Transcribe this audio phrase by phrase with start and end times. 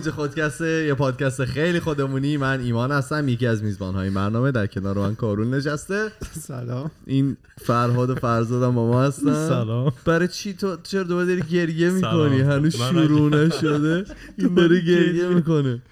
[0.00, 2.36] اینجا خودکسته یه پادکست خیلی خودمونی.
[2.36, 6.08] من ایمان هستم یکی از میزبان های برنامه در کنار من کارون نشسته.
[6.32, 6.90] سلام.
[7.06, 9.48] این فرهاد و فرزادم با ما هستن.
[9.48, 9.92] سلام.
[10.04, 11.90] برای چی تو چرا دوباره داری گریه.
[11.90, 14.04] می‌کنی؟ هنوز شروع نشده.
[14.38, 15.82] این داره گریه می‌کنه.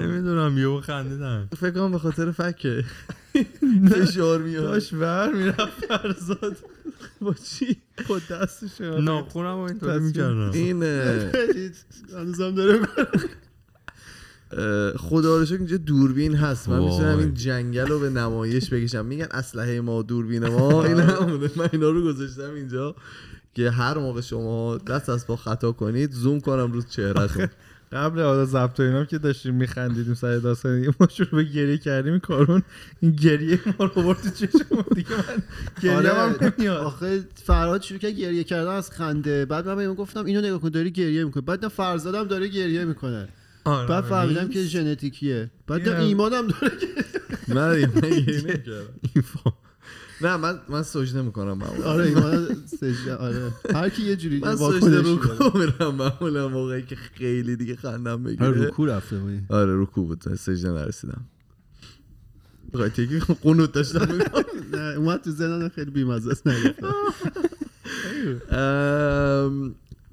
[0.00, 1.48] نمی‌دونم یهو خندیدم.
[1.56, 2.84] فکر کنم به خاطر فکه
[3.90, 4.62] فشار میاد.
[4.62, 6.56] داشت ور می‌رفت فرزاد.
[7.20, 7.76] با چی؟
[8.08, 9.98] با دستش ناخونم اینطوری.
[9.98, 10.50] می‌کردم.
[10.54, 10.82] این
[12.12, 12.80] هنوزم داره
[14.96, 16.68] خدا رو شکر اینجا دوربین هست.
[16.68, 16.78] من.
[16.78, 19.06] می‌تونم این جنگل رو به نمایش بکشم.
[19.06, 20.84] میگن اسلحه ما دوربین ما.
[20.84, 21.50] این همونه.
[21.56, 22.94] من اینا رو گذاشتم اینجا
[23.54, 27.48] که هر موقع شما دست از پا خطا کنید زوم کنم رو چهرهتون.
[27.92, 32.20] قبل حالا ضبط اینام که داشتیم میخندیدیم سر داستان ما شروع به گریه کردیم این
[32.20, 32.62] کارون
[33.00, 35.42] این گریه ما رو برد تو چشم دیگه من
[35.82, 36.52] گریه آره.
[36.58, 36.76] نمیاد.
[36.76, 39.44] آخه فرهاد شروع کرد گریه کردن از خنده.
[39.44, 43.28] بعد من بهش گفتم اینو نگاه کن داری گریه می‌کنه بعد فرزادم داره گریه می‌کنه.
[43.64, 45.50] آره، بعد فهمیدم که ژنتیکیه.
[45.66, 46.72] بعد ایمانم داره
[47.48, 48.94] من من گریه نمی‌کردم.
[50.22, 51.84] نه من من سجده می‌کنم معمولا.
[51.84, 53.52] آره ایمان سجده آره.
[53.74, 55.18] هر کی یه جوری من سجده رو.
[55.54, 60.34] میرم معمولا موقعی که خیلی دیگه خندم آره بگیره رکوع رفته بودی آره رکوع بود.
[60.34, 61.24] سجده نرسیدم.
[62.72, 64.08] بخوای تکی قنوت داشتم.
[64.72, 66.44] نه اومد تو ذهنم خیلی بی‌مزه است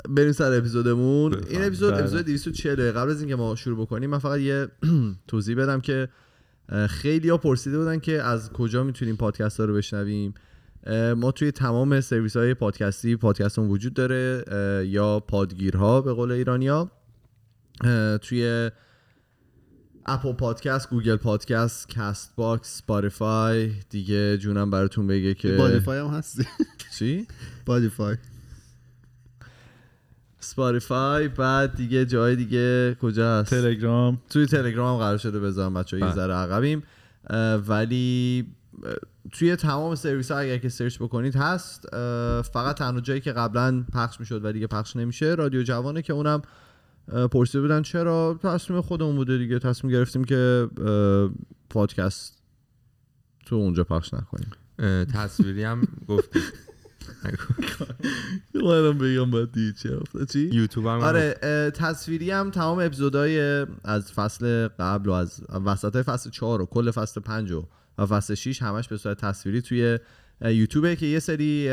[0.09, 1.33] بریم سر اپیزودمون.
[1.49, 1.99] این اپیزود بله.
[1.99, 4.67] اپیزود 240 قبل از اینکه ما شروع بکنیم من فقط یه
[5.27, 6.10] توضیح بدم که
[6.89, 10.33] خیلی ها پرسیده بودن که از کجا می‌تونیم پادکست ها رو بشنویم.
[11.17, 14.44] ما توی تمام سرویس های پادکستی پادکستمون وجود داره
[14.88, 16.92] یا پادگیرها به قول ایرانیا
[18.22, 18.72] توی
[20.05, 26.45] Apple Podcasts Google Podcasts Castbox Spotify دیگه جونم براتون بگه که بادیفای هم هستی
[26.98, 27.28] چی؟
[27.66, 28.16] بادیفای
[30.48, 34.21] Spotify بعد دیگه جای دیگه کجا هست؟ تلگرام.
[34.30, 36.13] توی تلگرام قرار شده بذارم بچه یه بله.
[36.13, 36.83] ذره عقبیم.
[37.67, 38.47] ولی
[39.31, 41.87] توی تمام سرویس ها اگر که search بکنید هست.
[42.53, 46.41] فقط تنها جایی که قبلا پخش می‌شد و دیگه پخش نمیشه رادیو جوانه که اونم
[47.31, 49.59] پرسیده بودن چرا؟ تصمیم خودمون بوده دیگه.
[49.59, 50.69] تصمیم گرفتیم که
[51.69, 52.41] پادکست
[53.45, 54.52] تو اونجا پخش نکنیم.
[55.13, 56.39] تصویری هم گفتی
[58.55, 59.99] اومدم بگم باید دید چه
[60.31, 61.33] چی؟ یوتیوب هم آره
[61.75, 66.91] تصویری هم تمام اپیزودهای از فصل قبل و از وسط های فصل چهار و کل
[66.91, 69.99] فصل پنج و و فصل 6 همش به صورت تصویری توی
[70.41, 71.69] یوتیوبه که یه سری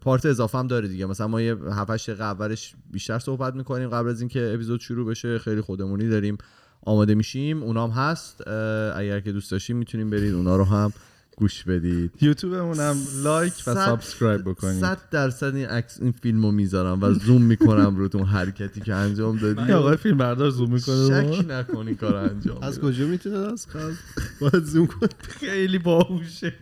[0.00, 1.06] part اضافه هم داره دیگه.
[1.06, 5.10] مثلا ما یه 7 8 دقیقه اولش بیشتر صحبت می‌کنیم قبل از اینکه اپیزود شروع
[5.10, 5.38] بشه.
[5.38, 6.38] خیلی خودمونی داریم.
[6.82, 7.62] آماده میشیم.
[7.62, 8.48] اونام هست.
[8.96, 10.92] اگر که دوست داشتین می‌تونیم برید اونا رو هم
[11.38, 12.12] گوش بدید.
[12.20, 14.80] یوتیوبمون هم like و subscribe بکنید.
[14.80, 18.94] صد درصد این عکس این فیلم رو می‌ذارم و زوم می‌کنم رو اون حرکتی که
[18.94, 19.72] انجام دادی.
[19.72, 22.80] آقای فیلم بردار زوم می‌کنه شک نکن این کار انجام از.
[22.80, 23.94] کجا می‌تونه از قبل
[24.40, 26.54] باید زوم کن خیلی باهوشه.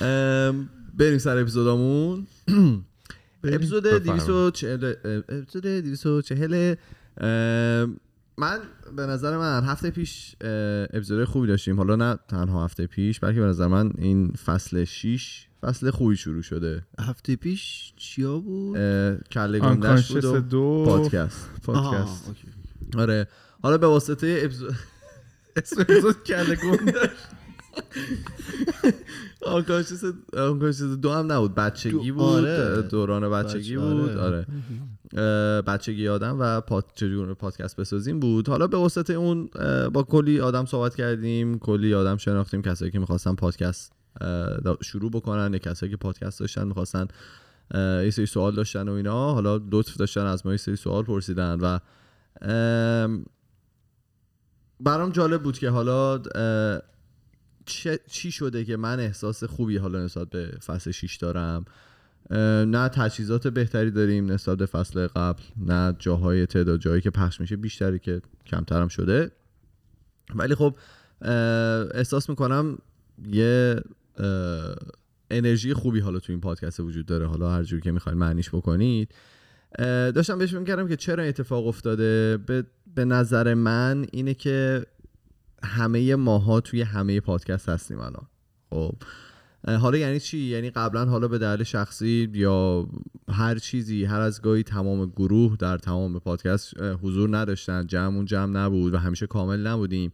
[0.00, 2.26] ام، بریم سر اپیزودامون.
[3.44, 4.06] اپیزود بفرمایید.
[4.06, 4.94] 240
[5.28, 6.74] اپیزود 240
[7.20, 7.96] ام،
[8.38, 8.58] من
[8.96, 10.36] به نظر من هفته پیش
[10.92, 11.76] اپیزود خوبی داشتیم.
[11.76, 16.42] حالا نه تنها هفته پیش بلکه به نظر من این فصل 6 فصل خوبی شروع
[16.42, 16.82] شده.
[16.98, 18.76] هفته پیش چیا بود؟
[19.32, 20.84] کله گندش بود و دو.
[20.86, 21.50] پادکست.
[21.66, 22.30] پادکست.
[22.98, 23.28] آره.
[23.62, 24.74] حالا به واسطه اپیزود
[25.56, 26.92] اسم اپیزود کله گنده
[29.46, 30.04] آنکانشس
[30.84, 31.54] دو هم نبود.
[31.54, 32.22] بچگی بود.
[32.22, 32.82] آره.
[32.82, 34.10] دوران بچگی بود.
[34.16, 34.46] آره.
[35.66, 36.84] بچگی آدم و پاد...
[36.94, 38.48] چجور پادکست بسازیم بود.
[38.48, 39.50] حالا به واسطه اون
[39.92, 42.62] با کلی آدم صحبت کردیم کلی آدم شناختیم.
[42.62, 43.92] کسایی که می‌خواستن پادکست
[44.82, 47.08] شروع بکنن یا کسایی که پادکست داشتن می‌خواستن
[47.74, 49.34] یه سری سوال داشتن و اینا.
[49.34, 51.78] حالا لطف داشتن از ما یه سری سوال پرسیدن و
[52.42, 53.24] ام،
[54.80, 56.22] برام جالب بود که حالا
[58.06, 61.64] چی شده که من احساس خوبی حالا نسبت به فصل 6 دارم؟
[62.30, 67.56] نه تجهیزات بهتری داریم نسبت به فصل قبل نه جاهای تعداد جایی که پخش میشه
[67.56, 69.30] بیشتری که کمترم شده.
[70.34, 70.76] ولی خب
[71.94, 72.78] احساس می‌کنم
[73.28, 73.80] یه
[75.30, 77.26] انرژی خوبی حالا تو این پادکست وجود داره.
[77.26, 79.14] حالا هر جور که می‌خواین معنیش بکنید.
[80.14, 82.38] داشتم بهش فکر کردم که چرا اتفاق افتاده؟
[82.94, 84.86] به, نظر من اینه که
[85.62, 88.26] همه ماها توی همه پادکست هستیم الان.
[88.70, 88.94] خب
[89.66, 92.88] حالا یعنی چی؟ یعنی قبلا حالا به دلیل شخصی یا
[93.28, 98.94] هر چیزی هر از گاهی تمام گروه در تمام پادکست حضور نداشتن جمعمون جمع نبود
[98.94, 100.12] و همیشه کامل نبودیم.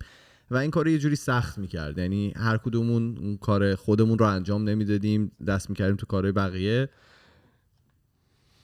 [0.51, 1.99] و این کار رو یه جوری سخت می‌کرد.
[1.99, 6.89] یعنی هر کدومون اون کار خودمون رو انجام نمی‌دادیم دست می‌کردیم تو کارهای بقیه.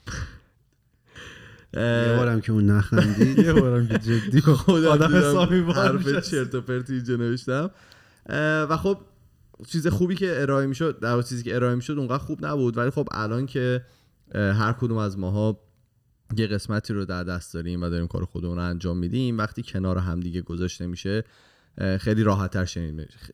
[1.75, 3.39] یه بارم که اون نخندید.
[3.47, 4.41] یه بارم که جدی.
[4.65, 6.31] خودم حسابی حرف.
[6.31, 7.71] چرت و پرتی اینجا نوشتم.
[8.71, 8.99] و خب
[9.67, 12.77] چیز خوبی که ارائه می‌شد در چیزی که ارائه می‌شد اونقدر خوب نبود.
[12.79, 13.85] ولی خب الان که
[14.35, 15.61] هر کدوم از ماها
[16.37, 19.99] یه قسمتی رو در دست داریم و داریم کار خودمون رو انجام میدیم وقتی کنار
[19.99, 21.25] همدیگه گذاشته میشه
[22.01, 22.65] خیلی راحتتر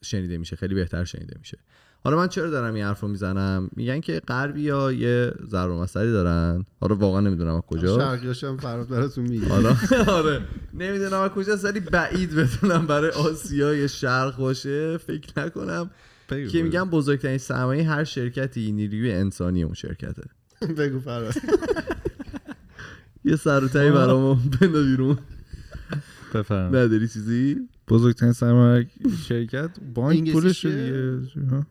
[0.03, 1.59] شنیده- میشه خیلی بهتر شنیده میشه.
[2.05, 6.12] حالا من چرا دارم این حرف رو می‌زنم؟ میگن که غربی ها یه ضرب المثلی
[6.12, 6.65] دارن.
[6.81, 7.99] حالا واقعا نمی‌دونم از کجا.
[7.99, 9.49] شرقیاش هم فراد براتون میگه.
[9.49, 9.76] حالا
[10.06, 10.41] آره.
[10.75, 14.97] نمی‌دونم از کجاست ولی بعید بدونم برای آسیای شرق باشه.
[14.99, 15.91] فکر نکنم.
[16.29, 20.23] که میگم بزرگترین سرمایه هر شرکتی نیروی انسانی اون شرکته.
[20.79, 21.35] بگو فراد.
[23.25, 25.19] یه سر و تایی برامو بنده بیرون.
[26.35, 28.87] بفرم نداری چیزی؟ بزرگترین سرمایه
[29.29, 31.47] شرکت؟ بانک انگلیسی پولش؟ دیگه.
[31.50, 31.67] ها؟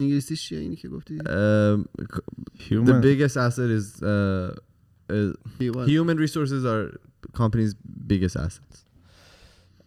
[0.00, 1.18] انگلیسیش چیه اینی که گفتی؟
[2.68, 4.50] the biggest asset is uh,
[5.86, 6.98] human resources are
[7.34, 7.74] company's
[8.06, 8.84] biggest assets.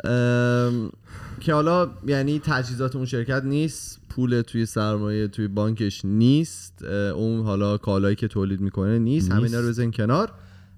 [0.04, 0.92] ام،
[1.40, 4.00] که حالا یعنی تجهیزات اون شرکت نیست.
[4.16, 9.32] پول توی سرمایه توی بانکش نیست اون حالا کالایی که تولید می‌کنه نیست.
[9.32, 9.32] نیست.
[9.32, 10.32] همینا رو بزن کنار.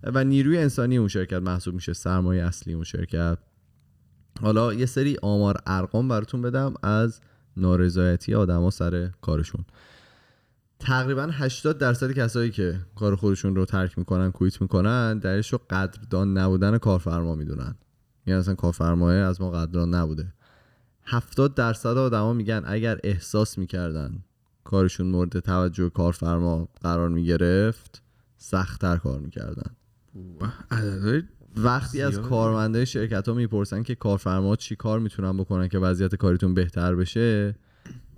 [0.03, 3.37] و نیروی انسانی اون شرکت محسوب میشه سرمایه اصلی اون شرکت.
[4.41, 7.21] حالا یه سری آمار ارقام براتون بدم از
[7.57, 9.65] نارضایتی آدما سر کارشون.
[10.79, 16.37] تقریبا 80 درصد کسایی که کار خودشون رو ترک می‌کنن کویت می‌کنن درش رو قدردان
[16.37, 17.75] نبودن کارفرما می‌دونن.
[18.27, 20.33] یعنی اصلا کارفرماه از ما قدردان نبوده.
[21.05, 24.23] 70 درصد آدما میگن اگر احساس می‌کردن
[24.63, 28.01] کارشون مورد توجه کارفرما قرار می‌گرفت
[28.37, 29.75] سختتر کار می‌کردن.
[31.57, 32.19] وقتی از.
[32.19, 37.55] کارمنده شرکت ها می‌پرسن که کارفرما چی کار می‌تونن بکنن که وضعیت کاریتون بهتر بشه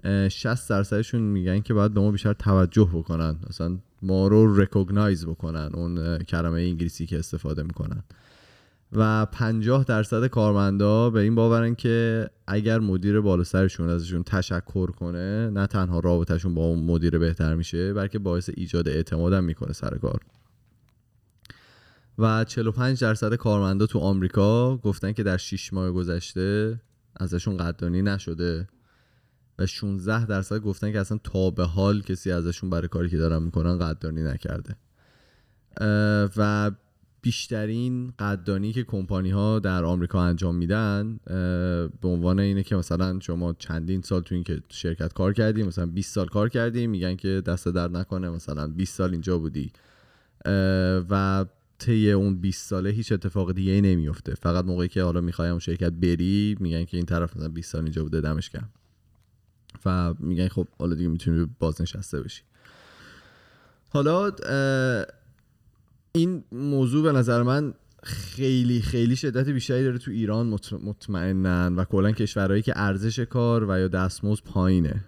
[0.04, 3.36] اه، 60 درصدشون میگن که باید به ما بیشتر توجه بکنن.
[3.50, 8.04] مثلا ما رو رکوگنایز بکنن اون کلمه انگلیسی که استفاده می‌کنن.
[8.92, 15.50] و 50 درصد کارمندا به این باورن که اگر مدیر بالا سرشون ازشون تشکر کنه
[15.50, 20.20] نه تنها رابطهشون با اون مدیر بهتر میشه بلکه باعث ایجاد اعتمادم می‌کنه سر کار.
[22.18, 26.80] و 45 درصد کارمندا تو آمریکا گفتن که در 6 ماه گذشته
[27.16, 28.68] ازشون قدردانی نشده
[29.60, 33.44] و 16 درصد گفتن که اصلا تا به حال کسی ازشون برای کاری که دارن
[33.44, 34.76] می‌کنن قدردانی نکرده.
[36.38, 36.72] و
[37.22, 41.20] بیشترین قدردانی که کمپانی ها در آمریکا انجام میدن
[42.02, 45.86] به عنوان اینه که مثلا شما چندین سال تو این که شرکت کار کردی مثلا
[45.86, 49.72] 20 سال کار کردی میگن که دست در نکنه مثلا 20 سال اینجا بودی.
[51.10, 51.46] و
[51.80, 56.58] طی اون 20 ساله هیچ اتفاق دیگه نمیفته فقط موقعی که حالا می‌خوای شرکت بری
[56.60, 58.70] میگن که این طرف مثلا 20 سال اینجا بوده دمش گرم.
[59.86, 62.42] و میگن خب حالا دیگه می‌تونی بازنشسته بشی.
[63.90, 64.32] حالا
[66.18, 71.84] این موضوع به نظر من خیلی خیلی شدت بیشتری داره تو ایران مط- مطمئنن و
[71.84, 75.04] کلا کشورهایی که ارزش کار و یا دستمزد پایینه.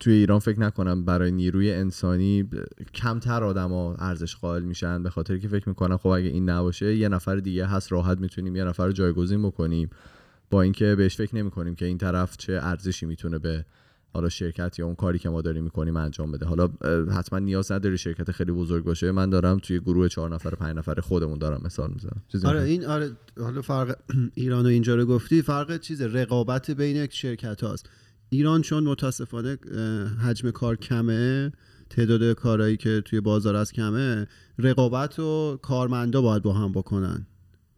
[0.00, 2.48] توی ایران فکر نکنم برای نیروی انسانی
[2.94, 7.08] کمتر آدما ارزش قائل میشن به خاطر که فکر می‌کنن خب اگه این نباشه یه
[7.08, 9.90] نفر دیگه هست راحت می‌تونیم یه نفر رو جایگزین بکنیم.
[10.50, 13.64] با اینکه بهش فکر نمی‌کنیم که این طرف چه ارزشی می‌تونه به
[14.12, 16.46] حالا شرکت یا اون کاری که ما داریم می‌کنیم انجام بده.
[16.46, 16.68] حالا
[17.12, 19.12] حتما نیاز نداره شرکت خیلی بزرگ باشه.
[19.12, 22.22] من دارم توی گروه چهار نفر پنج نفر خودمون دارم مثال می‌زنم.
[22.44, 23.96] آره؟ این آره حالا فرق
[24.34, 27.90] ایران و اینجا رو گفتی فرق چیز رقابت بین شرکت هاست.
[28.28, 29.58] ایران چون متاسفانه
[30.24, 31.52] حجم کار کمه
[31.90, 34.26] تعداد کارهایی که توی بازار از کمه
[34.58, 37.26] رقابت و کارمندا باید با هم بکنن.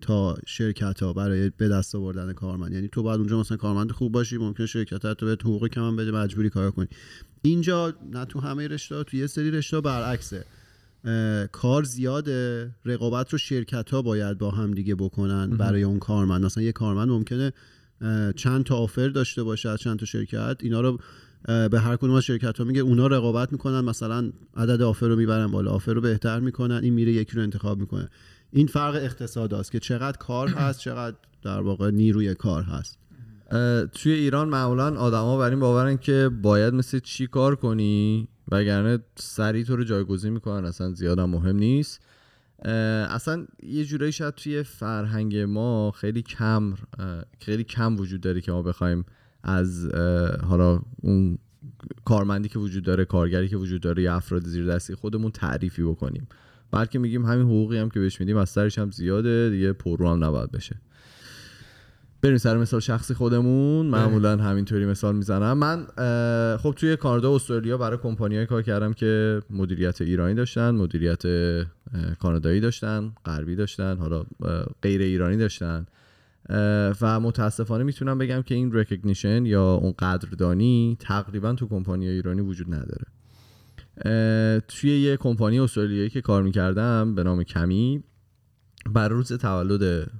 [0.02, 2.73] تا شرکت ها برای به دست آوردن کارمند.
[2.73, 5.80] یعنی تو باید اونجا مثلا کارمند خوب باشی ممکنه شرکت ها تو به حقوق کم
[5.80, 6.88] هم بده مجبوری کار کنی.
[7.42, 10.44] اینجا نه تو همه رشته تو یه سری رشته برعکسه.
[11.52, 16.44] کار زیاده رقابت رو شرکت ها باید با هم دیگه بکنن برای اون کارمند.
[16.44, 17.52] مثلا یه کارمند ممکنه
[18.37, 20.99] چند تا آفر داشته باشه از چند تا شرکت اینا رو
[21.44, 25.46] به هر کدوم از شرکت ها میگه اونا رقابت می‌کنن مثلا عدد آفر رو می‌برن
[25.46, 28.08] بالا آفر رو بهتر می‌کنن این میره یکی رو انتخاب می‌کنه.
[28.50, 32.99] این فرق اقتصاد است که چقدر کار هست چقدر در واقع نیروی کار هست.
[33.94, 39.64] توی ایران معمولا آدما بر این باورن که باید مثل چی کار کنی؟ وگرنه سریع
[39.64, 42.00] تو رو جایگزین می‌کنن اصلا زیادم مهم نیست.
[43.11, 46.75] اصلا یه جورایی شاید توی فرهنگ ما خیلی کم
[47.40, 49.04] خیلی کم وجود داره که ما بخوایم
[49.42, 49.88] از
[50.49, 51.38] حالا اون
[52.04, 56.28] کارمندی که وجود داره کارگری که وجود داره یا افراد زیر دستی خودمون تعریفی بکنیم.
[56.70, 60.25] بلکه میگیم همین حقوقی هم که بهش میدیم از سرش هم زیاده دیگه پررو هم
[60.25, 60.76] نباید بشه.
[62.22, 63.87] بریم سر مثال شخصی خودمون.
[63.87, 65.58] معمولا همینطوری مثال می‌زنم.
[65.58, 65.87] من
[66.56, 71.22] خب توی کانادا و استرالیا برای کمپانیای کار کردم که مدیریت ایرانی داشتن مدیریت
[72.18, 74.25] کانادایی داشتن غربی داشتن حالا
[74.82, 75.87] غیر ایرانی داشتن.
[77.00, 82.75] و متاسفانه می‌تونم بگم که این recognition یا اون قدردانی تقریبا تو کمپانی ایرانی وجود
[82.75, 83.06] نداره.
[84.68, 88.04] توی یه کمپانی استرالیایی که کار می‌کردم به نام کمی
[88.87, 90.11] بر روز تولد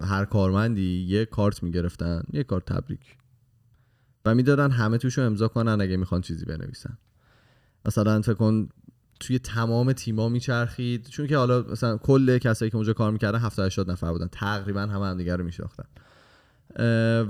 [0.00, 3.16] هر کارمندی یه کارت می‌گرفتن یه کارت تبریک.
[4.24, 6.98] و می‌دادن همه توشو امضا کنن اگه می‌خوان چیزی بنویسن.
[7.84, 8.68] مثلا فکر کن
[9.20, 13.66] توی تمام تیما میچرخید؟ چون که حالا مثلا کل کسایی که اونجا کار می‌کردن 70
[13.66, 14.28] 80 نفر بودن.
[14.32, 15.84] تقریبا همه همدیگه رو میشناختن.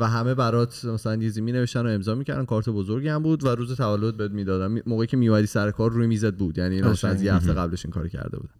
[0.00, 2.44] و همه برات مثلا یه می نوشتن و امضا می‌کردن.
[2.44, 4.70] کارت بزرگی هم بود و روز تولد بهت می‌دادن.
[4.72, 6.58] می- موقعی که میومدی سر کار روی میزت بود.
[6.58, 7.10] یعنی اینا قشنگ.
[7.10, 8.54] از یه هفته قبلش این کار کرده بودن.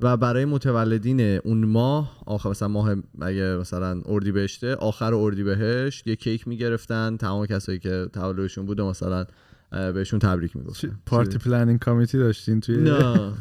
[0.00, 6.06] و برای متولدین اون ماه آخر مثلا ماه اگه مثلا اردی بهشته آخر اردی بهشت
[6.06, 7.16] یه کیک می‌گرفتن.
[7.16, 9.26] تمام کسایی که تولدشون بوده مثلا
[9.70, 12.98] بهشون تبریک می‌گفتن party planning committee داشتین توی نه.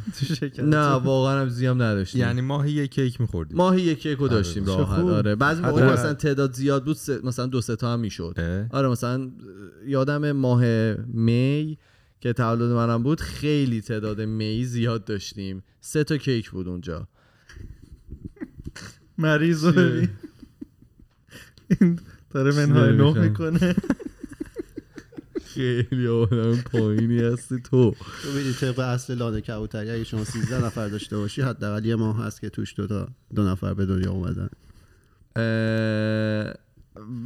[0.55, 2.21] تو نه واقعا هم زیام نداشتیم.
[2.21, 3.55] یعنی ماهی یه کیک میخوردی.
[3.55, 4.99] ماهی یک کیکو داشتیم چه راحت.
[4.99, 5.09] خوب.
[5.09, 5.93] آره بعضی موقع آره.
[5.93, 8.67] مثلا تعداد زیاد بود مثلا دو سه تا هم می‌شد.
[8.71, 9.31] آره مثلا
[9.85, 10.63] یادم ماه
[11.07, 11.77] می
[12.19, 15.63] که تولد منم بود خیلی تعداد می زیاد داشتیم.
[15.81, 17.07] سه تا کیک بود اونجا.
[19.17, 20.01] مریض رو
[21.81, 23.21] این داره منهای نه.
[23.21, 23.75] می‌کنه.
[25.57, 27.95] خیلی آدم پایینی هستی تو.
[28.23, 32.25] تو ببینید طبق اصل لانه کبوتری اگه شما 13 نفر داشته باشی حداقل یه ماه
[32.25, 34.49] هست که توش دو تا دو نفر به دنیا اومدن.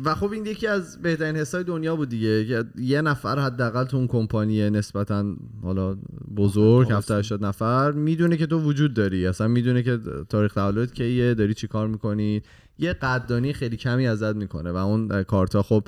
[0.06, 2.46] و خب این یکی از بهترین حسای دنیا بود دیگه.
[2.46, 5.98] که یه نفر حداقل تو اون کمپانی نسبتا حالا
[6.36, 9.28] بزرگ آه، 70 80 نفر می‌دونه که تو وجود داری.
[9.28, 12.42] اصلا می‌دونه که تاریخ تولدت کیه داری چی کار می‌کنی.
[12.80, 15.84] یه قدردانی خیلی کمی ازت می‌کنه و اون کارتا خب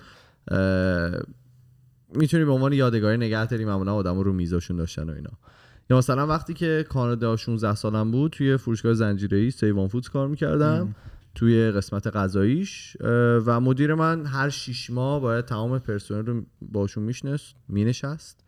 [2.16, 5.32] می‌تونی به عنوان یادگاری نگه داری معمولا آدم رو میزاشون داشتن و اینا.
[5.90, 10.96] یا مثلا وقتی که کانادا 16 سالم بود توی فروشگاه زنجیره‌ای سیوان فودز کار می‌کردم
[11.36, 12.98] توی قسمت غذاییش
[13.46, 18.44] و مدیر من هر شیش ماه باید تمام پرسنل رو باشون میشنست مینشست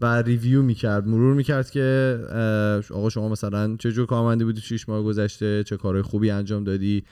[0.00, 2.18] و ریویو می‌کرد مرور می‌کرد که
[2.90, 7.04] آقا شما مثلا چه جور کارمندی بودی؟ شیش ماه گذشته چه کارهای خوبی انجام دادی؟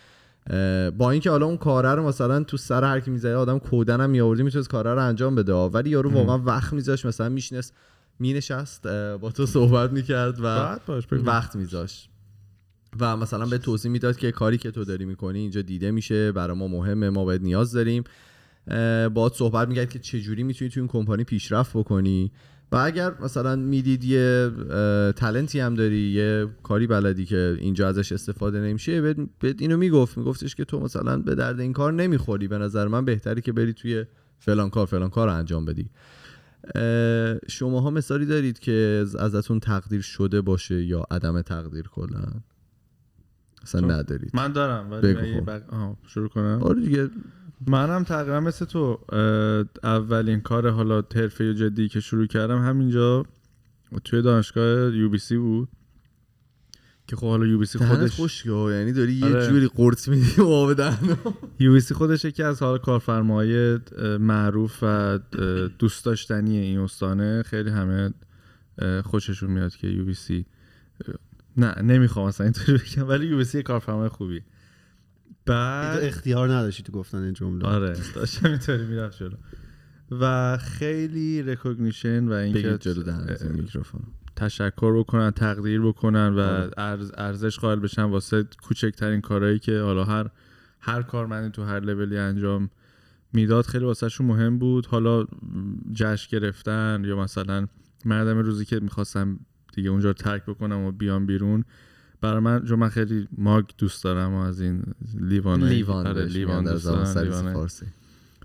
[0.99, 4.11] با اینکه حالا اون کاره رو مثلا تو سر هر کی می‌زنه آدم کودن هم
[4.11, 5.53] میآوردی می‌تونست کاره رو انجام بده.
[5.53, 7.75] ولی یارو واقعا وقت میذاشت مثلا میشنست
[8.19, 8.87] مینشست
[9.21, 10.79] با تو صحبت می‌کرد و.
[11.13, 12.11] وقت میذاشت.
[13.01, 16.57] و مثلا به توضیح می‌داد که کاری که تو داری می‌کنی اینجا دیده میشه برای
[16.57, 18.05] ما مهمه ما باید نیاز داریم.
[19.15, 22.33] باهات صحبت می‌کرد که چجوری می‌تونی تو این کمپانی پیشرفت بکنی.
[22.73, 24.51] و اگر مثلا می‌دید یه
[25.17, 29.01] تلنتی هم داری یه کاری بلدی که اینجا ازش استفاده نمیشه
[29.41, 30.19] بهت اینو می‌گفت.
[30.19, 32.49] میگفتش که تو مثلا به درد این کار نمی‌خوری.
[32.49, 34.05] به نظر من بهتری که بری توی
[34.39, 35.91] فلان کار فلان کار رو انجام بدی.
[37.49, 42.23] شما ها مثالی دارید که از- ازتون تقدیر شده باشه یا عدم تقدیر کلا؟
[43.63, 44.31] اصلا ندارید.
[44.35, 45.59] من دارم ولی بگو خب.
[45.59, 46.59] بق- شروع کنم.
[46.63, 47.11] آره دیگه.
[47.67, 48.99] منم تقریبا مثل تو
[49.83, 53.25] اولین کار حالا حرفه جدی که شروع کردم همینجا
[54.05, 55.69] توی دانشگاه UBC بود
[57.07, 59.49] که خب حالا UBC خودش خشکه یعنی داری یه آره.
[59.49, 60.81] جوری قرص میدی و آب.
[61.59, 63.81] UBC خودش یکی از حالا کارفرماهای اه،
[64.19, 65.19] معروف و
[65.79, 68.11] دوست داشتنی این استانه خیلی همه
[69.05, 70.47] خوششون میاد که UBC
[71.57, 74.43] نه نمی‌خوام اصلا اینطوری بگم ولی UBC کارفرمای خوبی
[75.49, 77.67] بعد اختیار نداشتی تو گفتن این جمله.
[77.67, 79.37] آره داشتم اینطوری می‌رفت جلو.
[80.11, 84.01] و خیلی recognition و اینکه جلو این میکروفون.
[84.37, 90.31] تشکر بکنن تقدیر بکنن و ارز ارزش قائل بشن واسه کوچکترین کارهایی که حالا هر
[90.81, 92.71] هر کارمندی تو هر لولی انجام
[93.33, 94.87] می‌داد خیلی واسهشون مهم بود.
[94.87, 95.27] حالا
[95.93, 97.67] جشن گرفتن یا مثلا
[98.05, 99.41] مردم روزی که می‌خواستم
[99.75, 101.65] دیگه اونجا رو ترک بکنم و بیام بیرون
[102.21, 104.83] برای من چون من خیلی mug دوست دارم و از این
[105.21, 107.87] لیوان لیوان آره لیوان میگن در زبان لیوان فارسی.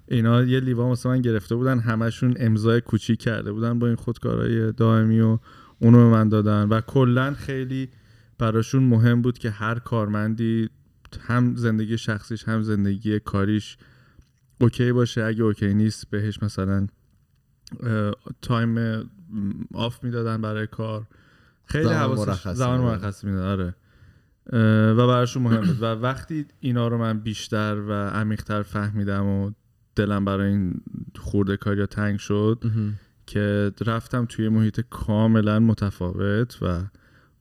[0.07, 4.71] اینا یه لیوان واسه من گرفته بودن همشون امضای کوچیک کرده بودن با این خودکارهای
[4.71, 5.39] دائمی و
[5.79, 6.69] اونو به من دادن.
[6.69, 7.89] و کلا خیلی
[8.37, 10.69] براشون مهم بود که هر کارمندی
[11.19, 13.77] هم زندگی شخصیش هم زندگی کاریش
[14.61, 15.23] okay باشه.
[15.23, 16.87] اگه okay نیست بهش مثلا
[18.41, 19.03] time
[19.73, 21.07] آف می‌دادن برای کار.
[21.65, 22.79] خیلی زمان مرخصی زمان.
[22.79, 23.75] مرخصی می‌دادن آره.
[24.93, 25.81] و براشون مهم بود.
[25.81, 29.51] و وقتی اینا رو من بیشتر و عمیقتر فهمیدم و
[29.95, 30.81] دلم برای این
[31.19, 32.63] خورده کاریا تنگ شد
[33.25, 36.81] که رفتم توی محیط کاملا متفاوت و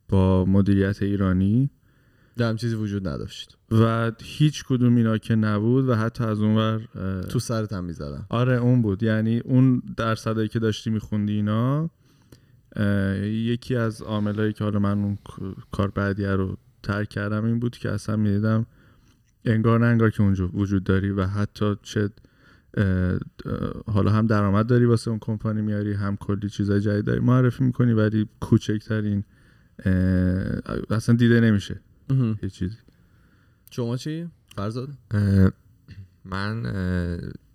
[0.08, 1.70] با مدیریت ایرانی.
[2.36, 3.58] در هم چیزی وجود نداشت.
[3.70, 8.26] و هیچ کدوم اینا که نبود و حتی از اونور اه، تو سرت هم می‌زدن.
[8.28, 9.02] آره اون بود.
[9.02, 11.90] یعنی اون درصدایی که داشتی میخوندی اینا
[13.22, 15.18] یکی از عاملایی که حالا من اون
[15.70, 18.66] کار بعدیه رو ترک کردم این بود که اصلا می‌دیدم
[19.44, 22.10] انگار نه انگار که اونجا وجود داری و حتی چه
[23.86, 27.92] حالا هم درآمد داری واسه اون کمپانی میاری هم کلی چیزای جدید داری معرفی می‌کنی
[27.92, 29.24] ولی کوچکترین
[30.90, 31.80] اصلا دیده نمیشه.
[32.42, 32.76] یه چیزی.
[33.70, 34.88] شما چی؟ فرزاد؟
[36.24, 36.62] من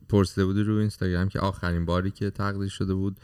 [0.10, 3.18] پرسیده بودی رو اینستاگرام که آخرین باری که تقدیر شده بود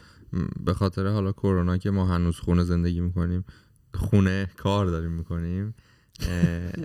[0.66, 3.46] به خاطر حالا کرونا که ما هنوز خونه زندگی می‌کنیم
[3.94, 5.74] خونه کار داریم می‌کنیم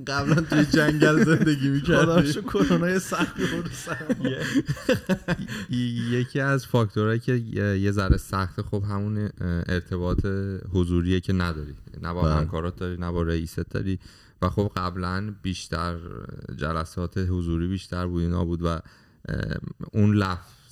[0.07, 3.71] قبلا توی جنگل زندگی می‌کردی کرونا یه خورد
[6.11, 10.27] یکی از فاکتورهایی که یه ذره سخته خب همون ارتباط
[10.73, 11.75] حضوریه که نداری.
[12.03, 12.35] نه با بله.
[12.35, 13.99] همکارات داری نه با رئیست داری.
[14.43, 15.99] و خب قبلا بیشتر
[16.57, 18.81] جلسات حضوری بیشتر بود اینا بود و
[19.93, 20.13] اون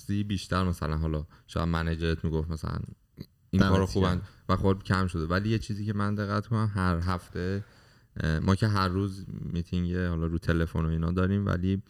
[0.09, 2.79] لفظی بیشتر مثلا حالا شاید manager ت می‌گفت مثلا
[3.51, 3.85] این کارو.
[3.85, 7.63] خوبن و خب کم شده ولی یه چیزی که من دقت کنم هر هفته
[8.41, 11.81] ما که هر روز میتینگ حالا رو تلفن و اینا داریم ولی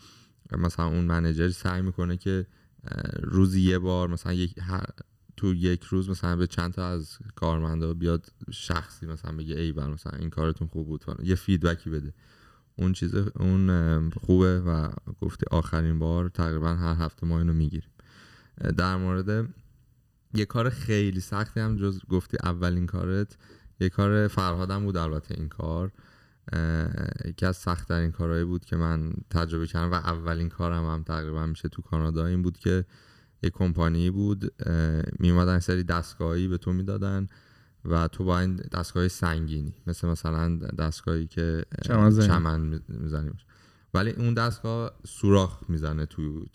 [0.58, 2.48] مثلا اون manager سعی می‌کنه که
[3.20, 4.90] روزی یه بار مثلا یک هر-
[5.38, 9.88] تو یک روز مثلا به چند تا از کارمندا بیاد شخصی مثلا بگه ای بر
[9.88, 11.06] مثلا این کارتون خوب بود.
[11.24, 12.14] یه feedback ی بده
[12.76, 14.90] اون چیز اون خوبه و
[15.22, 17.90] گفته آخرین بار تقریبا هر هفته ما اینو می‌گیریم
[18.78, 19.50] در مورد
[20.34, 23.38] یه کار خیلی سختی هم جز گفتی اولین کارت
[23.80, 25.92] یه کار فرهادم بود البته این کار
[27.26, 31.70] یکی از سختترین کارهایی بود که من تجربه کردم و اولین کارم هم تقریبا میشه
[31.70, 32.86] تو کانادا این بود که
[33.44, 34.54] یه کمپانی بود
[35.20, 37.28] میومدن سری دستگاهی به تو می‌دادن
[37.86, 43.32] و تو با این دستگاه سنگینی مثل مثلا دستگاهی که چمن زنی.
[43.94, 46.46] ولی اون دستگاه سوراخ می‌زنه تو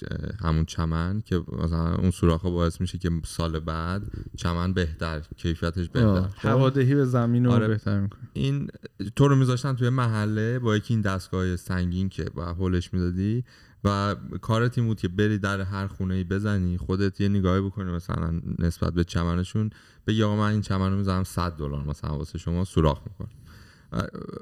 [0.41, 4.03] همون چمن که مثلا اون سوراخ باعث میشه که سال بعد
[4.37, 6.29] چمن بهتر کیفیتش بهتر.
[6.37, 7.69] هوادهی به زمین رو آره.
[7.69, 8.69] بهتر می‌کنه این
[9.17, 13.45] تو رو میذاشتن توی محله با یکی این دستگاه سنگین که با هولش می‌دادی
[13.85, 17.91] و کارت این بود که بری در هر خونه ای بزنی خودت یه نگاهی بکنی
[17.91, 19.71] مثلا نسبت به چمنشون
[20.05, 23.42] به آقا من این چمن رو می‌زنم 100 دلار مثلا واسه شما سوراخ می‌کنم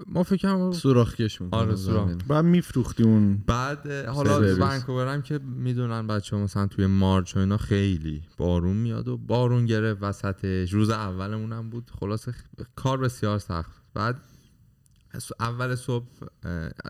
[0.06, 2.10] ما فکرم سوراخ کش آره، سوراخ.
[2.28, 4.56] بعد میفروختی اون بعد حالا.
[4.66, 9.66] ونکوور هم که می‌دونن بچه مثلا توی March و اینا خیلی بارون میاد و بارون
[9.66, 10.72] گرفت وسطش.
[10.72, 11.90] روز اولمون هم بود.
[12.00, 13.70] خلاصه خ- کار بسیار سخت.
[13.94, 14.16] بعد
[15.40, 16.06] اول صبح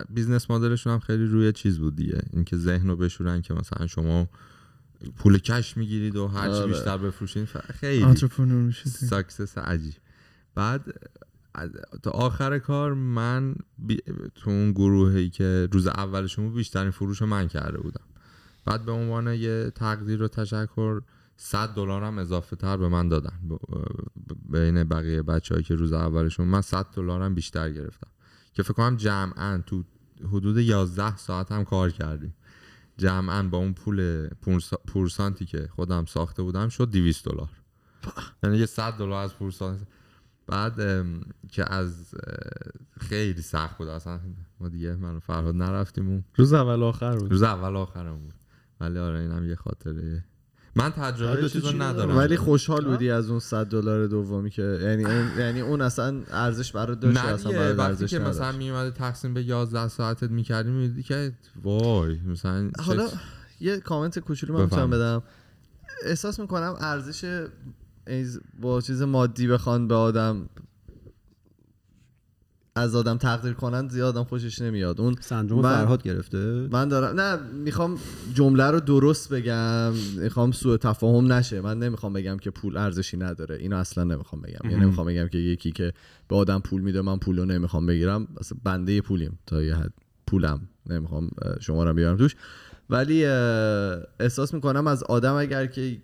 [0.09, 2.21] business model شون هم خیلی روی چیز بود دیگه.
[2.33, 4.29] اینکه ذهن رو بشورن که مثلا شما
[5.17, 6.67] پول کش می‌گیرید و هر چی آره.
[6.67, 7.45] بیشتر بفروشین
[7.79, 8.15] خیلی
[8.85, 9.93] ساکسس عجیب.
[10.55, 10.81] بعد
[12.03, 14.01] تا آخر کار من بی-
[14.35, 18.03] تو اون گروهی که روز اولشون بود بیشترین فروش رو من کرده بودم.
[18.65, 21.01] بعد به عنوان یه تقدیر و تشکر
[21.37, 23.39] 100 دلار هم اضافه تر به من دادن.
[23.49, 28.07] ب- ب- بین بقیه بچه‌ای که روز اولشون من 100 دلار هم بیشتر گرفتم.
[28.53, 29.83] که فکر کنم جمعا تو
[30.27, 32.33] حدود 11 ساعت هم کار کردیم.
[32.97, 37.49] جمعا با اون پول پورسا- پورسانتی که خودم ساخته بودم شد 200 دلار.
[38.43, 39.79] یعنی یه 100 دلار از پورسانت
[40.51, 41.05] بعد
[41.49, 42.15] که از
[42.99, 43.87] خیلی سخت بود.
[43.87, 44.19] اصلا
[44.59, 47.31] ما دیگه من فرهاد نرفتیم اون روز اول آخر بود.
[47.31, 48.33] روز اول آخرم بود.
[48.79, 50.23] ولی آره اینم یه خاطره.
[50.75, 52.17] من تجربه البته چیزا چی ندارم.
[52.17, 56.71] ولی خوشحال بودی از اون 100 دلار دومی که یعنی اون یعنی اون اصلا ارزش
[56.71, 59.87] برات داشت نه اصلا برات وقتی ارزش که مثلا نداشت؟ می اومده تقسیم به 11
[59.87, 61.33] ساعتت می‌کردی می‌دیدی که
[61.63, 63.09] وای مثلا چه- حالا
[63.59, 64.89] یه کامنت کوچولو من می‌تونم.
[64.89, 65.23] بدم.
[66.05, 67.45] احساس می‌کنم ارزش
[68.61, 70.49] با چیز مادی بخوان به آدم
[72.75, 75.01] از آدم تقدیر کنن زیاد آدم خوشش نمیاد.
[75.01, 77.97] اون سندروم من- فرهاد گرفته؟ من دارم نه می‌خوام
[78.33, 79.93] جمله رو درست بگم.
[80.17, 81.61] می‌خوام سوء تفاهم نشه.
[81.61, 83.55] من نمی‌خوام بگم که پول ارزشی نداره.
[83.55, 84.69] اینو اصلا نمی‌خوام بگم.
[84.69, 85.93] یعنی نمی‌خوام بگم که یکی که
[86.27, 88.27] به آدم پول میده من پول رو نمی‌خوام بگیرم.
[88.39, 89.93] اصلا بنده پولیم تا یه حد.
[90.27, 90.61] پولم.
[90.89, 92.35] نمی‌خوام شما رو بیارم توش.
[92.89, 93.25] ولی
[94.19, 95.97] احساس می‌کنم از آدم اگر که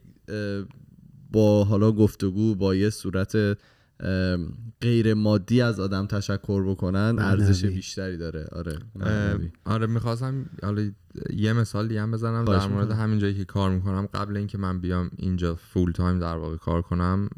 [1.32, 3.58] با حالا گفتگو با یه صورت
[4.82, 7.66] غیر مادی از آدم تشکر بکنن ارزش.
[7.66, 8.80] بیشتری داره آره.
[9.66, 10.92] آره می‌خواستم حالا
[11.34, 12.92] یه مثال دیگه هم بزنم در مورد.
[12.92, 16.82] همین جایی که کار می‌کنم قبل اینکه من بیام اینجا فول تایم در واقع کار
[16.82, 17.30] کنم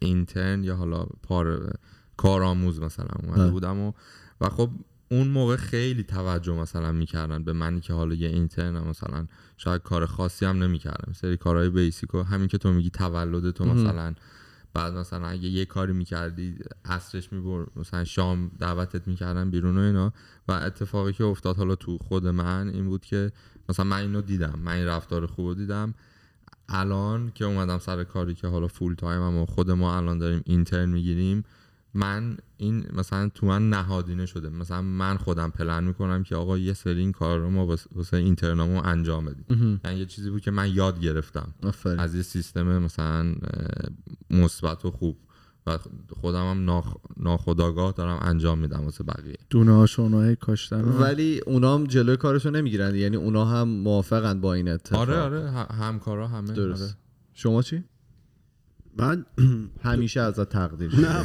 [0.00, 1.72] اینترن یا حالا پار
[2.16, 3.50] کارآموز مثلا اومده.
[3.50, 3.92] بودم و
[4.40, 4.70] و خب
[5.12, 10.06] اون موقع خیلی توجه مثلا می‌کردن به منی که حالا یه اینترن مثلا شاید کار
[10.06, 11.12] خاصی هم نمی‌کردم.
[11.12, 13.64] سری کارهای بیسیک و همین که تو میگی تولد تو.
[13.64, 14.14] مثلا
[14.74, 20.12] بعد مثلا اگه یه کاری می‌کردی عصرش میبر مثلا شام دعوتت می‌کردن بیرون و اینا.
[20.48, 23.32] و اتفاقی که افتاد حالا تو خود من این بود که
[23.68, 25.94] مثلا من اینو دیدم من این رفتار خوب رو دیدم.
[26.68, 30.42] الان که اومدم سر کاری که حالا full time هم و خود ما الان داریم
[30.44, 31.44] intern می‌گیریم
[31.94, 34.48] من این مثلا تو من نهادینه شده.
[34.48, 38.16] مثلا من خودم پلن می‌کنم که آقا یه سری این کار رو ما واس- واسه
[38.16, 39.80] intern امو انجام بدیم.
[39.84, 41.54] یعنی یه چیزی بود که من یاد گرفتم.
[41.62, 41.98] آفرین.
[42.00, 43.34] از یه سیستم مثلا
[44.30, 45.16] مثبت و خوب.
[45.66, 45.78] و
[46.20, 46.94] خودم هم ناخ...
[47.16, 49.36] ناخودآگاه دارم انجام میدم واسه بقیه.
[49.50, 50.80] دونه هاشون کاشتن.
[50.84, 52.94] ولی اونا هم جلوی کارشو نمی‌گیرن.
[52.94, 55.00] یعنی اونا هم موافقن با این اتفاق.
[55.00, 56.82] آره آره ه- همکارا همه درست.
[56.82, 56.92] آره.
[57.32, 57.84] شما چی؟
[59.00, 59.24] من
[59.90, 61.24] همیشه ازت تقدیر نه.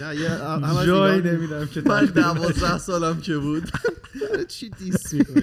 [0.00, 3.70] نه یه جایی نمیدم که من دوازده سالم که بود.
[4.48, 5.42] چی دیس می‌کنی؟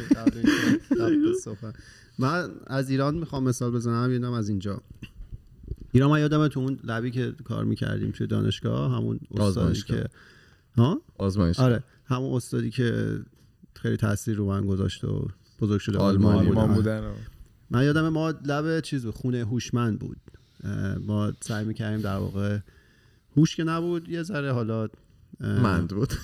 [2.19, 4.11] من از ایران می‌خوام مثال بزنم.
[4.11, 4.81] یادم از اینجا.
[5.91, 9.81] ایران من یادمه تو اون لبی که کار می‌کردیم توی دانشگاه همون استادی.
[9.81, 10.05] که
[10.77, 11.83] ها؟ آزمایش آره.
[12.05, 13.19] همون استادی که
[13.75, 15.27] خیلی تاثیر رو من گذاشت و
[15.59, 17.03] بزرگ شده آلمانی آلمان بودن.
[17.71, 20.17] من یادم ما لب چیز بود خونه هوشمند بود.
[21.07, 22.57] ما سعی می‌کردیم در واقع
[23.37, 24.89] هوش که نبود یه ذره حالا
[25.39, 26.13] مند بود.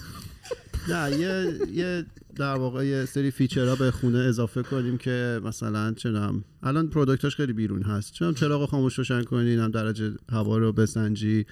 [0.90, 6.44] نه یه یه در واقع یه سری فیچرها به خونه اضافه کنیم که مثلا چنم
[6.64, 8.14] الان پروداکتاش خیلی بیرون هست.
[8.14, 11.46] چنم چراغ خاموش روشن کنین هم درجه هوا رو بسنجی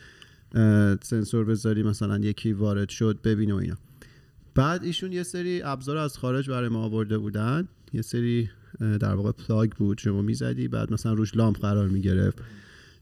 [1.02, 3.76] سنسور بذاری مثلا یکی وارد شد ببینه و اینا.
[4.56, 7.68] بعد ایشون یه سری ابزار از خارج برای ما آورده بودن.
[7.94, 12.38] یه سری در واقع plug بود شما می‌زدی بعد مثلا روش لامپ قرار می‌گرفت.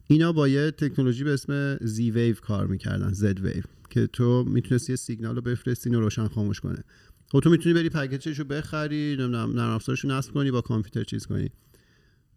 [0.08, 5.36] اینا با یه تکنولوژی به اسم Z-Wave کار می‌کردن Z-Wave که تو می‌تونستی یه سیگنال
[5.36, 6.84] رو بفرستی اینو روشن خاموش کنه.
[7.32, 11.04] خب تو می‌تونی بری package ش رو بخری نرم افزارش رو نصب کنی با کامپیوتر
[11.04, 11.50] چیز کنی.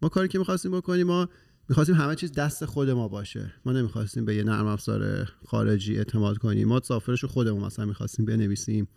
[0.01, 1.29] ما کاری که می‌خواستیم بکنیم ما
[1.69, 3.53] می‌خواستیم همه چیز دست خود ما باشه.
[3.65, 6.67] ما نمی‌خواستیم به یه نرم افزار خارجی اعتماد کنیم.
[6.67, 8.87] ما software ش رو خودمون مثلا می‌خواستیم بنویسیم.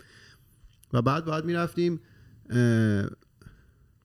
[0.93, 2.01] و بعد بعد می‌رفتیم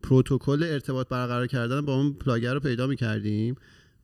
[0.04, 3.56] پروتکل ارتباط برقرار کردن با اون plug رو پیدا می‌کردیم.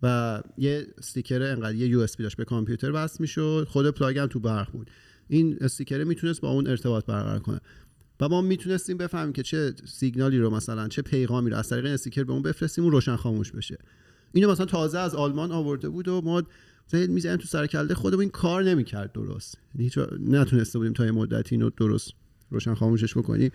[0.03, 3.67] و یه sticker انقدر یه USB داشت به کامپیوتر وصل می‌شد.
[3.69, 4.91] خود plug هم تو برق بود.
[5.27, 7.59] این sticker می‌تونست با اون ارتباط برقرار کنه.
[8.19, 11.93] و ما می‌تونستیم بفهمیم که چه سیگنالی رو مثلا چه پیغامی رو از طریق این
[11.93, 13.77] sticker به اون بفرستیم اون روشن خاموش بشه.
[14.33, 16.43] اینو مثلا تازه از آلمان آورده بود و ما
[16.91, 19.57] می‌زنیم تو سر کله خودمون این کار نمی‌کرد درست.
[19.75, 22.11] یعنی هیچ نتونسته بودیم تا یه مدتی اینو درست
[22.51, 23.51] روشن خاموشش بکنیم.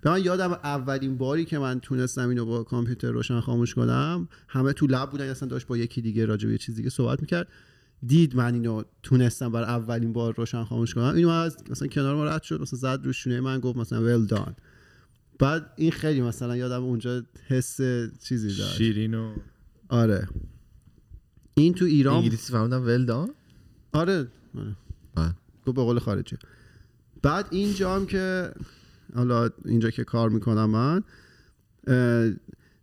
[0.00, 4.72] به من یادم اولین باری که من تونستم اینو با کامپیوتر روشن خاموش کنم همه
[4.72, 7.48] تو لب بودن اصلا داشت با یکی دیگه راجع به یه چیز دیگه صحبت می‌کرد.
[8.06, 11.04] دید من اینو تونستم برای اولین بار روشن خاموش کنم.
[11.04, 14.26] اینو از مثلا کنار ما رد شد مثلا زد رو شونه من گفت مثلا ویل
[14.26, 14.56] دان
[15.38, 17.76] بعد این خیلی مثلا یادم اونجا حس
[18.22, 18.76] چیزی داشت.
[18.76, 19.34] شیرین و
[19.88, 20.28] آره.
[21.54, 23.30] این تو ایران انگلیسی فهمیدم ولدان
[23.92, 24.28] آره
[25.16, 25.34] آره.
[25.66, 26.36] گفت به قول خارجی.
[27.22, 28.52] بعد اینجا هم که
[29.14, 31.02] حالا اینجا که کار می‌کنم من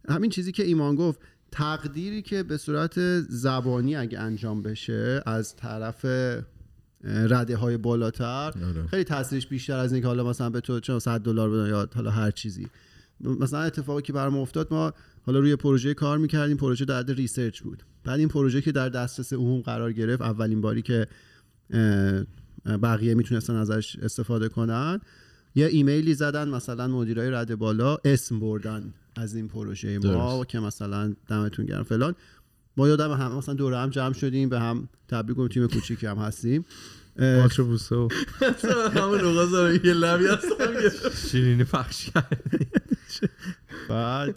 [0.09, 1.19] همین چیزی که ایمان گفت
[1.51, 6.05] تقدیری که به صورت زبانی اگه انجام بشه از طرف
[7.03, 8.87] رده های بالاتر آره.
[8.87, 12.11] خیلی تاثیرش بیشتر از اینکه حالا مثلا به تو چه 100 دلار بدن یا حالا
[12.11, 12.67] هر چیزی
[13.21, 14.93] مثلا اتفاقی که برام افتاد ما
[15.25, 18.89] حالا روی پروژه کار می‌کردیم پروژه در حد ریسرچ بود بعد این پروژه که در
[18.89, 21.07] دسترس عموم قرار گرفت اولین باری که
[22.83, 24.99] بقیه می‌تونستن ازش استفاده کنن
[25.57, 30.49] یه ایمیلی زدن مثلا مدیرای رده بالا اسم بردن از این پروژه ما درست.
[30.49, 32.15] که مثلا دمتون گرم فلان.
[32.77, 36.17] ما یادم هم مثلا دور هم جمع شدیم به هم تبریک گفتیم تیم کوچیکی هم
[36.17, 36.65] هستیم.
[37.15, 38.09] پاتر بوسه و
[38.95, 42.09] همون نقاط یه لبی هستم شیرینی پخش
[43.89, 44.35] بعد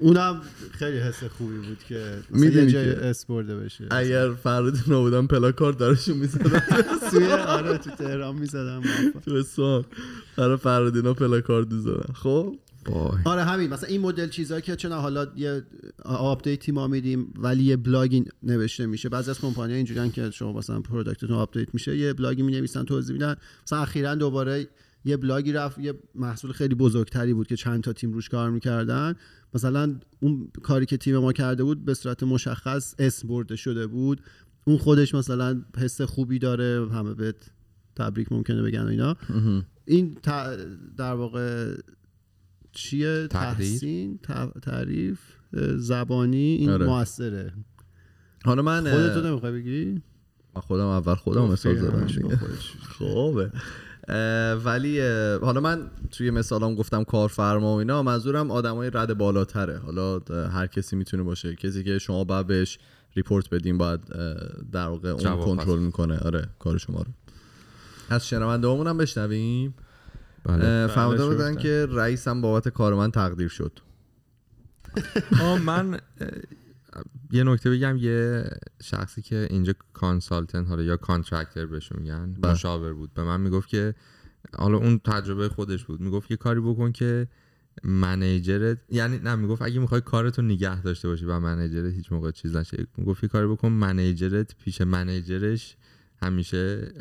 [0.00, 0.40] اونم
[0.72, 3.86] خیلی حس خوبی بود که یه می‌دونی جای که اس برده بشه.
[3.90, 6.62] اگر فراد نبودم پلاکارد دارشون می‌زدم.
[7.10, 7.24] توی
[7.56, 8.82] آره تو تهران می‌زدم.
[9.24, 9.84] تو اسفان
[10.36, 12.12] برای فرادینا پلاکارد می‌زدم.
[12.14, 12.54] خب؟
[12.88, 13.18] وای.
[13.24, 13.70] آره همین.
[13.70, 15.62] مثلا این مدل چیزایی که چون حالا یه
[16.04, 19.08] آپدیتی ما میدیم ولی یه بلاگی نوشته میشه.
[19.08, 23.12] بعضی از کمپانی اینجوریان که شما مثلا پروداکتتون آپدیت میشه یه بلاگی می نویسن توضیح
[23.12, 23.36] میدن.
[23.66, 24.68] مثلا اخیرا دوباره
[25.04, 29.14] یه بلاگی رفت یه محصول خیلی بزرگتری بود که چند تا تیم روش کار می‌کردن.
[29.54, 34.20] مثلا اون کاری که تیم ما کرده بود به صورت مشخص اسم برده شده بود
[34.64, 37.34] اون خودش مثلا حس خوبی داره همه به
[37.96, 39.16] تبریک ممکنه بگن و اینا
[39.84, 40.56] این ت-
[40.96, 41.74] در واقع
[42.72, 45.20] چیه؟ تحسین ت- تعریف
[45.76, 46.86] زبانی این آره.
[46.86, 47.52] موثره
[48.44, 50.02] حالا من خودتو نمی‌خوای بگی
[50.56, 52.06] من خودم اول خودم مثال زدم.
[52.36, 52.72] خودش.
[52.88, 53.52] خوبه
[54.64, 55.00] ولی
[55.42, 59.78] حالا من توی مثالم گفتم کارفرما و اینا منظورم آدمای رد بالاتره.
[59.78, 61.54] حالا هر کسی می‌تونه باشه.
[61.54, 62.78] کسی که شما باید بهش
[63.16, 64.00] ریپورت بدیم باید
[64.72, 65.78] در واقع اون کنترل.
[65.78, 66.18] می‌کنه.
[66.18, 67.12] آره کار شما رو.
[68.10, 69.74] از شنونده هم بشنویم.
[70.44, 70.64] بله.
[70.64, 71.56] اه، فهمیده بله، بودن.
[71.56, 73.72] که رئیسم بابت کار من تقدیر شد.
[75.40, 76.00] آه من
[77.32, 78.44] یه نکته بگم یه
[78.82, 82.52] شخصی که اینجا consultant حالا یا contractor بهشون میگن بله.
[82.52, 83.94] مشاور بود به من می‌گفت که
[84.58, 87.28] حالا اون تجربه خودش بود می‌گفت یه کاری بکن که
[87.84, 92.12] manager ت یعنی نه می‌گفت اگه می‌خوای کارتو نگه داشته باشی و manager ت هیچ
[92.12, 95.76] موقع چیز نشه می‌گفت یه کاری بکن manager ت پیش manager ش
[96.22, 96.92] همیشه.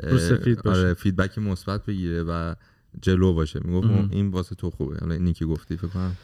[0.66, 2.56] آره feedback مثبت بگیره و
[3.02, 3.88] جلو باشه می‌گفت.
[4.12, 6.16] این واسه تو خوبه حالا اینی که گفتی فکر کنم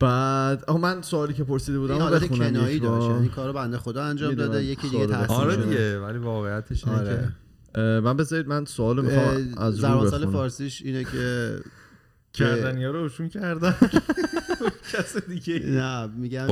[0.00, 3.16] بعد آها من سوالی که پرسیده بودم این حالت کنایی داشت بار.
[3.16, 4.34] یعنی کارو بنده خدا انجام.
[4.34, 5.56] داده یکی دیگه سوال تحصیل آره.
[5.56, 7.32] دیگه ولی واقعیتش اینه آره.
[7.74, 11.56] که من بذارید من سوال می‌خوام از رو زبانسال بخونم فارسیش اینه که
[12.32, 13.74] کردن یا رو روشون کردن
[14.92, 16.48] کس دیگه نه میگم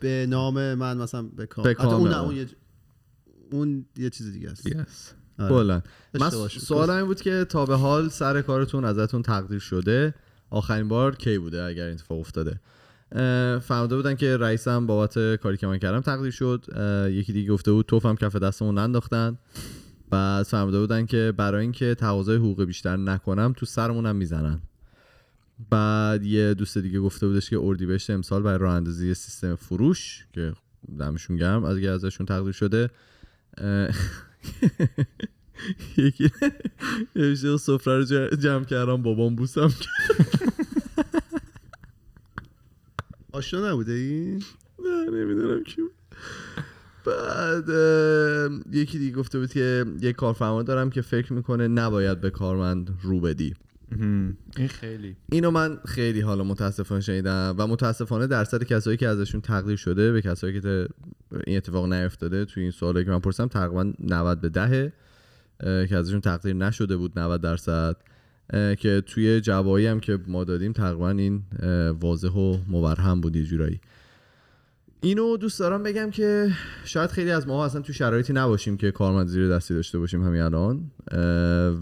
[0.00, 2.46] به نام من مثلا به کام اون اون یه
[3.52, 5.14] اون یه چیز دیگه است.
[5.38, 5.48] آره.
[5.48, 5.82] کلا
[6.14, 6.30] من.
[6.48, 10.14] سوالم این بود که تا به حال سر کارتون ازتون تقدیر شده
[10.50, 12.60] آخرین بار کی بوده اگر این اتفاق افتاده
[13.60, 16.64] فهمده بودن که رئیسم بابت کاری که من کردم تقدیر شد.
[17.10, 19.38] یکی دیگه گفته بود توفم کف دستمون ننداختن.
[20.10, 24.60] بعد فهمده بودن که برای اینکه تقاضای حقوق بیشتر نکنم تو سرمونم می‌زنن.
[25.70, 30.52] بعد یه دوست دیگه گفته بودش که اردیبهشت امسال برای راه اندازی سیستم فروش که
[30.98, 32.90] دمشون گرم از ازشون تقدیر شده.
[35.96, 36.30] یکی
[37.16, 38.04] نوشته سفره رو
[38.36, 40.39] جمع کردم بابام بوسم کرد.
[43.32, 44.42] آشنا نبوده این
[44.84, 45.92] نه نمی‌دونم کی بود.
[47.04, 47.68] بعد
[48.72, 53.20] یکی دیگه گفته بود که یه کارفرما دارم که فکر می‌کنه نباید به کارمند رو
[53.20, 53.54] بدی.
[54.56, 59.76] این خیلی اینو من خیلی حالا متاسفانه شنیدم و متاسفانه درصد کسایی که ازشون تقدیر
[59.76, 60.88] شده به کسایی که
[61.46, 64.92] این اتفاق نیفتاده توی این سوالی که من پرسیدم تقریبا 90 به دهه
[65.60, 67.96] اه، که ازشون تقدیر نشده بود 90 درصد
[68.52, 71.42] که توی جوایی هم که ما دادیم تقریبا این
[72.00, 73.80] واضح و مبرهم بود یه جورایی.
[75.02, 76.50] اینو دوست دارم بگم که
[76.84, 80.40] شاید خیلی از ما اصلا تو شرایطی نباشیم که کارمند زیر دستی داشته باشیم همین
[80.40, 80.90] الان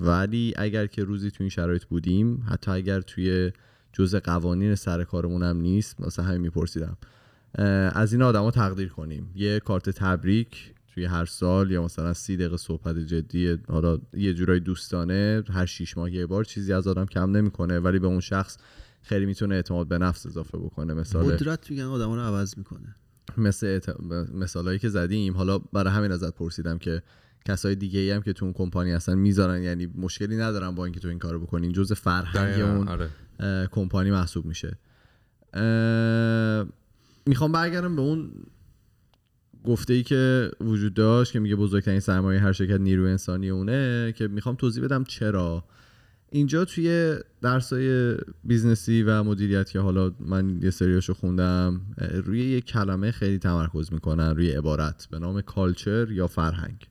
[0.03, 3.53] ولی اگر که روزی تو این شرایط بودیم حتی اگر توی
[3.93, 6.97] جزء قوانین سر کارمون هم نیست مثلا همین میپرسیدم.
[7.95, 9.31] از این آدما تقدیر کنیم.
[9.35, 14.61] یه کارت تبریک توی هر سال یا مثلا سی دقیقه صحبت جدی حالا یه جورای
[14.61, 18.57] دوستانه هر شیش ماه یه بار چیزی از آدم کم نمی‌کنه ولی به اون شخص
[19.03, 20.95] خیلی می‌تونه اعتماد به نفس اضافه بکنه.
[20.95, 22.95] مثال قدرت میگن آدم رو عوض می‌کنه.
[23.37, 24.01] مثل اعت...
[24.35, 25.37] مثالایی که زدیم.
[25.37, 27.03] حالا برای همین ازت پرسیدم که
[27.45, 31.01] کسای دیگه ای هم که تو اون کمپانی هستن می‌ذارن یعنی مشکلی ندارن با اینکه
[31.01, 33.11] تو این کارو بکنین جزء فرهنگ اون آره.
[33.41, 34.79] اه، کمپانی محسوب میشه.
[35.53, 36.67] اه،
[37.27, 38.31] می‌خوام برگردم به اون
[39.65, 44.29] گفته ای که وجود داشت که میگه بزرگترین سرمایه هر شرکت نیروی انسانی اونه که
[44.29, 45.65] می‌خوام توضیح بدم چرا
[46.31, 51.81] اینجا توی درسای business ی و مدیریت که حالا من یه سریاشو خوندم
[52.25, 56.89] روی یه کلمه خیلی تمرکز می‌کنن روی عبارت به نام culture یا فرهنگ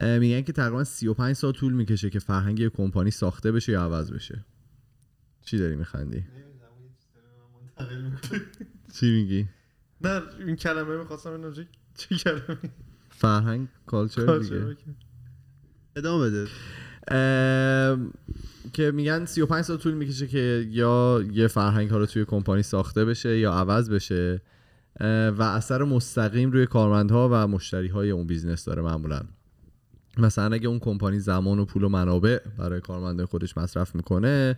[0.00, 4.12] میگن که تقریبا 35 سال طول می‌کشه که فرهنگ یه کمپانی ساخته بشه یا عوض
[4.12, 4.44] بشه
[5.44, 6.24] چی داری میخندی؟
[8.94, 9.48] چی میگی؟
[10.00, 12.58] نه این کلمه می‌خواستم ببینم چه- چه کلمه؟
[13.10, 14.76] فرهنگ culture دیگه.
[15.96, 16.46] ادامه بده.
[18.72, 23.04] که میگن 35 سال طول می‌کشه که یا یه فرهنگ ها رو توی کمپانی ساخته
[23.04, 24.42] بشه یا عوض بشه.
[25.38, 29.20] و اثر مستقیم روی کارمندها و مشتری های اون business داره معمولا.
[30.18, 34.56] مثلا اگه اون کمپانی زمان و پول و منابع برای کارمنده خودش مصرف می‌کنه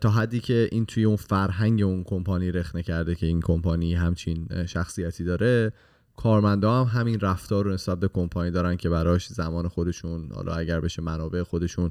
[0.00, 4.66] تا حدی که این توی اون فرهنگ اون کمپانی رخنه کرده که این کمپانی همچین
[4.66, 5.72] شخصیتی داره
[6.16, 10.80] کارمندا هم همین رفتار رو نسبت به کمپانی دارن که براش زمان خودشون حالا اگر
[10.80, 11.90] بشه منابع خودشون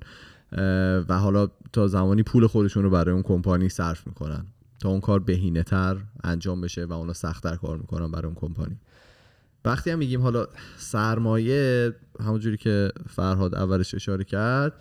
[1.10, 4.46] و حالا تا زمانی پول خودشون رو برای اون کمپانی صرف می‌کنن.
[4.80, 8.78] تا اون کار بهینه تر انجام بشه و اونا سختتر کار می‌کنن برای اون کمپانی.
[9.66, 14.74] وقتی هم میگیم حالا سرمایه همونجوری که فرهاد اولش اشاره کرد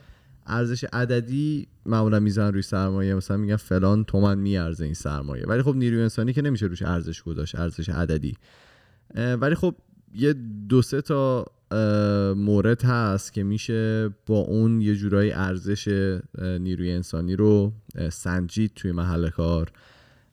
[0.46, 3.14] ارزش عددی معمولا می‌زنن روی سرمایه.
[3.14, 5.44] مثلا میگن فلان تومن میارزه این سرمایه.
[5.46, 8.36] ولی خب نیروی انسانی که نمیشه روش ارزش گذاشت ارزش عددی.
[9.14, 9.74] ولی خب
[10.14, 10.32] یه
[10.68, 11.46] دو سه تا
[12.36, 15.88] مورد هست که میشه با اون یه جورایی ارزش
[16.38, 17.72] نیروی انسانی رو
[18.12, 19.72] سنجید توی محل کار.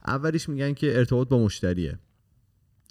[0.08, 2.00] اولیش میگن که ارتباط با مشتریه.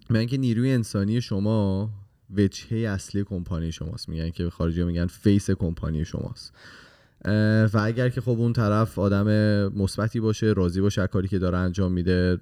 [0.09, 1.89] میگن که نیروی انسانی شما
[2.35, 4.09] وجهه اصلی کمپانی شماست.
[4.09, 6.53] میگن که خارجی میگن face کمپانی شماست.
[7.73, 9.27] و اگر که خب اون طرف آدم
[9.67, 12.37] مثبتی باشه راضی باشه کاری که داره انجام میده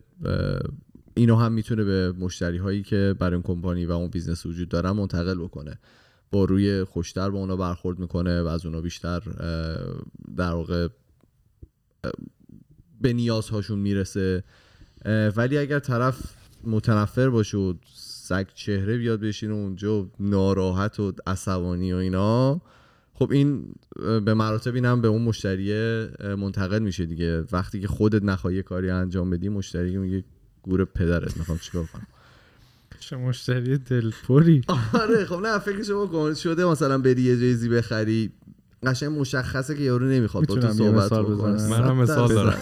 [1.13, 4.91] اینو هم می‌تونه به مشتری هایی که برای اون کمپانی و اون business وجود دارن
[4.91, 5.79] منتقل بکنه.
[6.31, 9.19] با روی خوشتر با اونا برخورد می‌کنه و از اونا بیشتر
[10.37, 10.87] در واقع
[13.01, 14.43] به نیازهاشون می‌رسه.
[15.35, 21.95] ولی اگر طرف متنفر باشه و سگ چهره بیاد بشینه اونجا ناراحت و عصبانی و
[21.95, 22.61] اینا
[23.19, 23.75] خب این
[24.25, 25.73] به مراتب اینم به اون مشتری
[26.37, 27.43] منتقل میشه دیگه.
[27.51, 30.23] وقتی که خودت نخواهی یه کاری انجام بدی مشتری میگه
[30.63, 32.07] گور پدرت می‌خوام چیکار کنم؟
[32.99, 34.61] چه مشتری دلپری؟
[34.93, 38.31] آره خب نه فکرشو بکن شده مثلا بری یه جایزی بخری.
[38.83, 42.57] قشنگ مشخصه که یارو نمی‌خواد با تو صحبت بزنم؟ منم مثال دارم.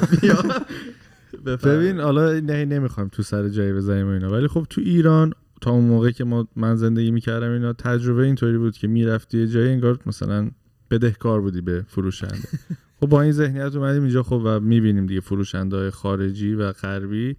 [1.64, 4.32] ببین حالا نه نمی‌خوایم تو سر جایی بزنیم و اینا.
[4.32, 8.58] ولی خب تو ایران تا اون موقع که ما من زندگی می‌کردم اینا تجربه اینطوری
[8.58, 10.52] بود که می‌رفتی یه جایی انگار مثلا
[10.92, 12.48] بدهکار بودی به فروشنده.
[13.00, 17.36] خب با این ذهنیت اومدیم اینجا خب و می‌بینیم دیگه فروشنده های خارجی و غربی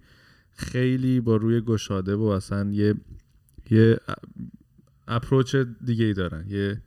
[0.55, 2.95] خیلی با روی گشاده و اصلا یه
[3.69, 3.97] یه
[5.07, 5.55] اپروچ
[5.85, 6.45] دیگه ای دارن.
[6.47, 6.81] یه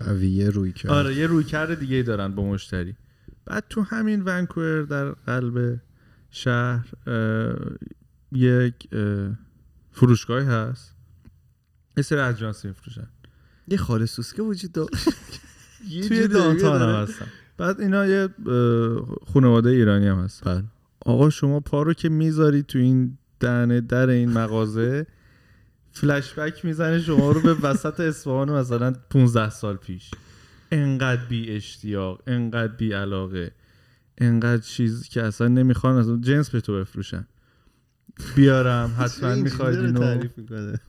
[0.00, 0.92] قویه روی کرد.
[0.92, 2.94] آره یه رویکرد دیگه ای دارن با مشتری.
[3.44, 5.80] بعد تو همین ونکوور در قلب
[6.30, 7.56] شهر اه،
[8.32, 9.38] یک اه،
[9.92, 10.94] فروشگاهی هست؟
[11.96, 13.06] یه سری اجانسی میفروشن.
[13.68, 14.88] یه خاله سوسکه وجود داره.
[16.08, 16.82] توی دانتان.
[16.82, 18.28] هم هستن بعد اینا یه
[19.32, 20.64] خانواده ایرانی هم هست بله.
[21.00, 25.06] آقا شما پا رو که می‌ذاری تو این دهنه در این مغازه
[25.92, 30.10] فلش بک می‌زنه شما رو به وسط اصفهان مثلا 15 سال پیش.
[30.72, 33.52] انقدر بی اشتیاق انقدر بی علاقه
[34.18, 37.26] انقدر چیز که اصلا نمی‌خوان اصلا جنس به تو بفروشن.
[38.36, 40.00] بیارم حتما می‌خواید اینو.
[40.00, 40.80] تعریف می‌کنه.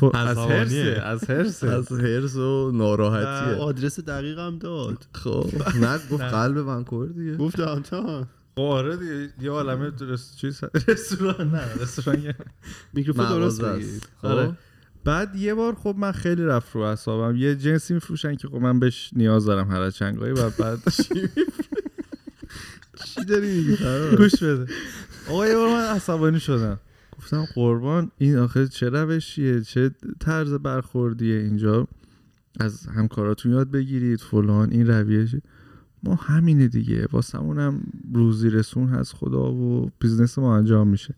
[0.00, 0.38] ف- از.
[0.38, 3.56] هرسه از هرسه از هرس و ناراحتیه.
[3.62, 5.06] آدرس دقیق هم داد.
[5.14, 5.46] خب
[5.80, 7.36] نه گفت قلب ونکوور دیگه.
[7.36, 10.36] گفت دانتان خب آره دیگه یه عالمه رس...
[10.36, 12.34] چیز رستوران نه رستوران یه-
[12.94, 13.60] میکروفون درست.
[14.22, 14.46] آره.
[14.46, 14.54] خب
[15.04, 17.36] بعد یه بار خب من خیلی رفت رو اعصابم.
[17.36, 20.78] یه جنسی میفروشن که خب من بهش نیاز دارم هر چند گاهی و بعد
[23.04, 23.76] چی داری میگی؟
[24.16, 24.66] گوش بده.
[25.28, 26.78] آقا یه بار من عصبانی شدم.
[27.18, 31.88] گفتم قربان این آخه چه روشیه؟ چه طرز برخوردیه اینجا؟
[32.60, 35.42] از همکاراتون یاد بگیرید فلان این رویه
[36.02, 37.08] ما همینه دیگه.
[37.12, 37.80] واسمون هم
[38.14, 41.14] روزی رسون هست خدا و business ما انجام میشه.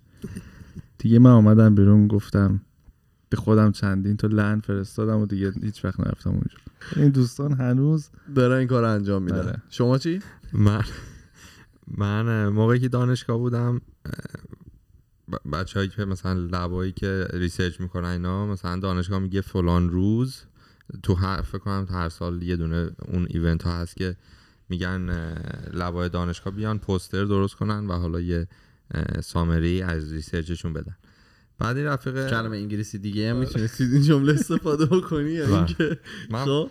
[0.99, 2.61] دیگه من آمدم بیرون گفتم
[3.29, 6.57] به خودم چندین تا لعن فرستادم و دیگه هیچ وقت نرفتم اونجا.
[6.97, 9.39] این دوستان هنوز دارن این کار انجام میدن.
[9.39, 9.63] آره.
[9.71, 10.21] شما چی؟
[10.53, 10.85] من.
[11.89, 13.81] من موقعی که دانشگاه بودم
[15.53, 20.43] بچه هایی که مثلا lab ایی که research می‌کنن اینا مثلا دانشگاه میگه فلان روز
[21.03, 24.17] تو هر فکر کنم هر سال یه دونه اون event ها هست که
[24.69, 25.11] میگن
[25.73, 28.47] lab ای دانشگاه بیان پوستر درست کنن و حالا یه
[29.23, 30.97] سامری از ریسرچشون بدن
[31.59, 35.55] بعد این رفیق کلمه انگلیسی دیگه هم می‌تونستید این جمله استفاده بکنی یا بله.
[35.55, 35.99] اینکه
[36.31, 36.67] من,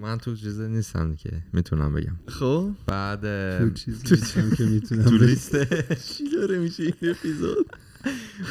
[0.00, 2.16] من تو چیزه نیستم که می‌تونم بگم.
[2.26, 2.70] خب.
[2.86, 3.20] بعد
[3.58, 5.56] تو چیز نیستم که تو می‌تونم لیست.
[5.94, 7.66] چی داره میشه این اپیزود؟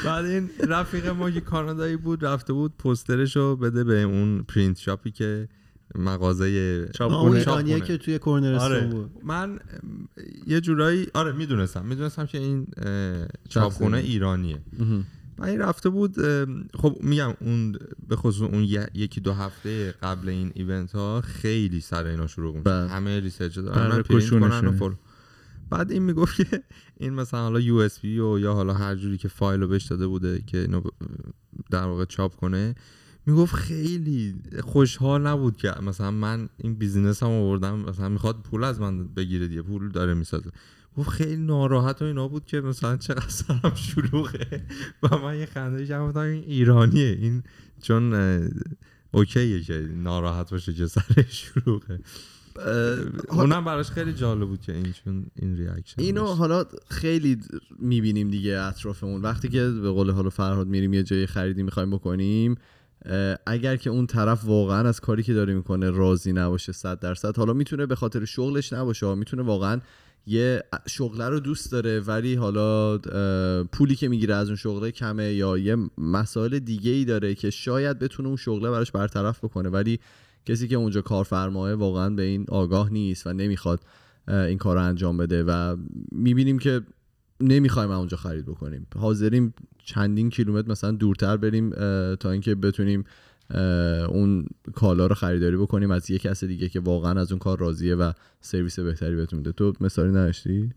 [0.06, 4.78] بعد این رفیق ما که کانادایی بود رفته بود پوسترش رو بده به اون پرینت
[4.80, 5.48] شاپی که
[5.96, 7.38] مغازه چاپخونه.
[7.38, 7.98] ایرانیه چاپخونه.
[7.98, 8.88] که توی کورنرستون آره.
[8.88, 9.12] بود.
[9.24, 9.60] من
[10.48, 11.86] یه جورایی آره می‌دونستم.
[11.86, 12.68] می‌دونستم که این
[13.50, 14.62] چاپخونه ایرانیه.
[15.44, 16.16] این رفته بود
[16.74, 17.76] خب میگم اون
[18.08, 22.64] به خصوص اون یکی دو هفته قبل این event ها خیلی سر اینا شروع میشه
[22.64, 22.90] بله.
[22.90, 24.72] همه research دارن من.
[24.72, 24.92] فل
[25.70, 26.64] بعد این می‌گفت که
[26.98, 30.44] این مثلا حالا USB و یا حالا هر جوری که فایل رو بهش داده بوده
[30.48, 30.82] که اینو
[31.72, 32.76] در واقع چاپ کنه
[33.26, 38.80] می‌گفت خیلی خوشحال نبود که مثلا من این business هم آوردم مثلا می‌خواد پول از
[38.80, 40.52] من بگیره دیگه پول داره می‌سازه
[40.98, 44.64] گفت خیلی ناراحت و اینا بود که مثلا چقدر سرم شلوغه.
[45.04, 47.18] و من یه خنده گفتم این ایرانیه.
[47.22, 47.44] این
[47.82, 48.14] چون
[49.12, 52.00] اوکیه که ناراحت باشه که سرش شلوغه.
[53.30, 57.38] اونم براش خیلی جالب بود که این چون این ریاکشن اینو حالا خیلی
[57.80, 59.22] می‌بینیم دیگه اطرافمون.
[59.22, 62.56] وقتی که به قول حالا فرهاد میریم یه جای خریدی می‌خوایم بکنیم
[63.46, 67.54] اگر که اون طرف واقعا از کاری که داره می‌کنه راضی نباشه صد درصد حالا
[67.54, 69.82] می‌تونه به خاطر شغلش نباشه می‌تونه واقعا
[70.28, 72.98] یه شغله رو دوست داره ولی حالا
[73.64, 78.00] پولی که می‌گیره از اون شغله کمه یا یه مسائل دیگه ای داره که شاید
[78.00, 80.00] بتونه اون شغله براش برطرف بکنه ولی
[80.46, 83.80] کسی که اونجا کارفرماه واقعا به این آگاه نیست و نمی‌خواد
[84.28, 85.78] این کار رو انجام بده و
[86.12, 86.82] می‌بینیم که
[87.40, 88.88] نمی‌خوایم اونجا خرید بکنیم.
[88.96, 89.54] حاضریم
[89.86, 91.70] چندین کیلومتر مثلا دورتر بریم
[92.16, 93.04] تا اینکه بتونیم
[94.10, 97.96] اون کالا رو خریداری بکنیم از یه کس دیگه که واقعا از اون کار راضیه
[97.96, 99.52] و سرویس بهتری بهتون میده.
[99.52, 100.72] تو مثالی نداشتی؟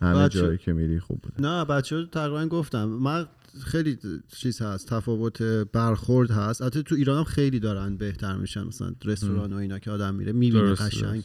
[0.00, 1.40] همه بچه- جایی که میری خوب بوده.
[1.40, 2.84] نه بچه ها تقریبا گفتم.
[2.84, 3.26] من
[3.64, 3.98] خیلی
[4.28, 6.62] چیز هست تفاوت برخورد هست.
[6.62, 10.32] البته تو ایران هم خیلی دارن بهتر میشن مثلا رستوران و اینا که آدم میره
[10.32, 11.24] می‌بینه قشنگ.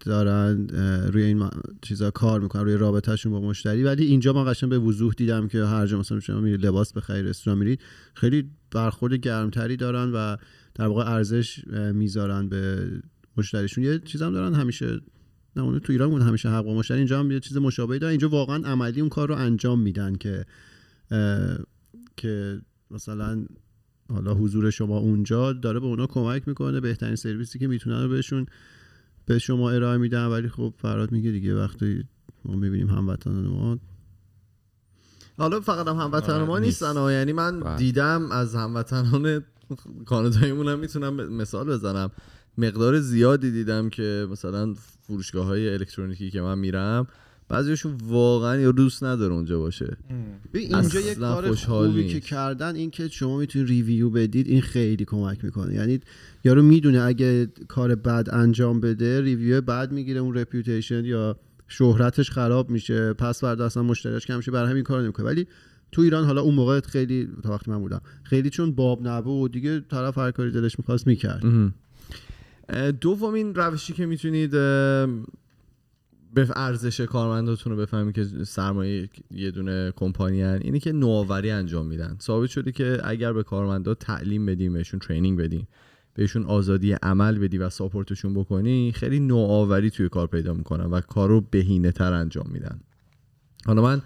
[0.00, 0.68] دارن
[1.12, 1.48] روی این
[1.82, 3.82] چیزا کار می‌کنن روی رابطهشون با مشتری.
[3.82, 7.22] ولی اینجا من قشنگ به وضوح دیدم که هر جا مثلا شما میرید لباس بخری
[7.22, 7.80] رستوران میرید
[8.14, 10.36] خیلی برخورد گرمتری دارن و
[10.74, 12.90] در واقع ارزش می‌ذارن به
[13.36, 13.84] مشتریشون.
[13.84, 15.00] یه چیزام دارن همیشه
[15.56, 18.10] نه اون تو ایران بود همیشه حق با مشتری اینجا هم یه چیز مشابهی دارن.
[18.10, 20.44] اینجا واقعا عملی اون کار رو انجام میدن که
[22.16, 23.44] که مثلا
[24.08, 28.46] حالا حضور شما اونجا داره به اونا کمک می‌کنه بهترین سرویسی که می‌تونن رو بهشون
[29.26, 32.04] به شما ارائه میدن ولی خب فراد میگه دیگه وقتی
[32.44, 33.78] ما می‌بینیم هموطنان ما
[35.38, 36.82] حالا فقط هم هموطن آره، ما نیست.
[36.82, 37.12] نیستن ها.
[37.12, 37.76] یعنی من بله.
[37.76, 39.44] دیدم از هموطنان
[40.06, 42.10] کاناداییمون هم می‌تونم مثال بزنم
[42.58, 47.06] مقدار زیادی دیدم که مثلا فروشگاه های الکترونیکی که من میرم
[47.48, 49.96] بعضیشون واقعا یا دوست نداره اونجا باشه.
[50.54, 52.14] ببین اینجا یک کار خوبی نیست.
[52.14, 55.74] که کردن این که شما می‌تونید review بدید این خیلی کمک می‌کنه.
[55.74, 56.00] یعنی
[56.44, 61.36] یارو می‌دونه اگه کار بد انجام بده review بد می‌گیره اون reputation یا
[61.68, 65.26] شهرتش خراب میشه پس فردا اصلا مشتریش کم میشه برای همین کار نمی‌کنه.
[65.26, 65.46] ولی
[65.92, 69.80] تو ایران حالا اون موقع خیلی تا وقتی من بودم خیلی چون باب نبود دیگه
[69.80, 71.42] طرف هر کاری دلش می‌خواست می‌کرد.
[73.00, 74.54] دومین روشی که می‌تونید
[76.34, 80.60] به ارزش کارمنداتون رو بفهمید که سرمایه یه دونه کمپانی هن.
[80.62, 82.16] اینه که نوآوری انجام میدن.
[82.20, 85.68] ثابت شده که اگر به کارمندا تعلیم بدیم بهشون ترینینگ بدیم
[86.14, 91.28] بهشون آزادی عمل بدی و ساپورتشون بکنی خیلی نوآوری توی کار پیدا می‌کنن و کار
[91.28, 92.80] رو بهینه تر انجام میدن.
[93.66, 94.02] حالا من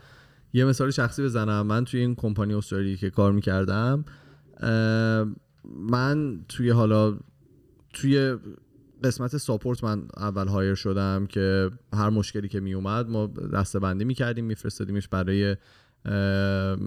[0.52, 1.66] یه مثال شخصی بزنم.
[1.66, 4.04] من توی این کمپانی استرالی که کار می‌کردم
[5.90, 7.18] من توی حالا
[7.92, 8.36] توی
[9.04, 14.04] قسمت ساپورت من اول هایر شدم که هر مشکلی که می اومد ما دسته بندی
[14.04, 15.56] می کردیم میفرستادیمش برای
[16.04, 16.78] اه،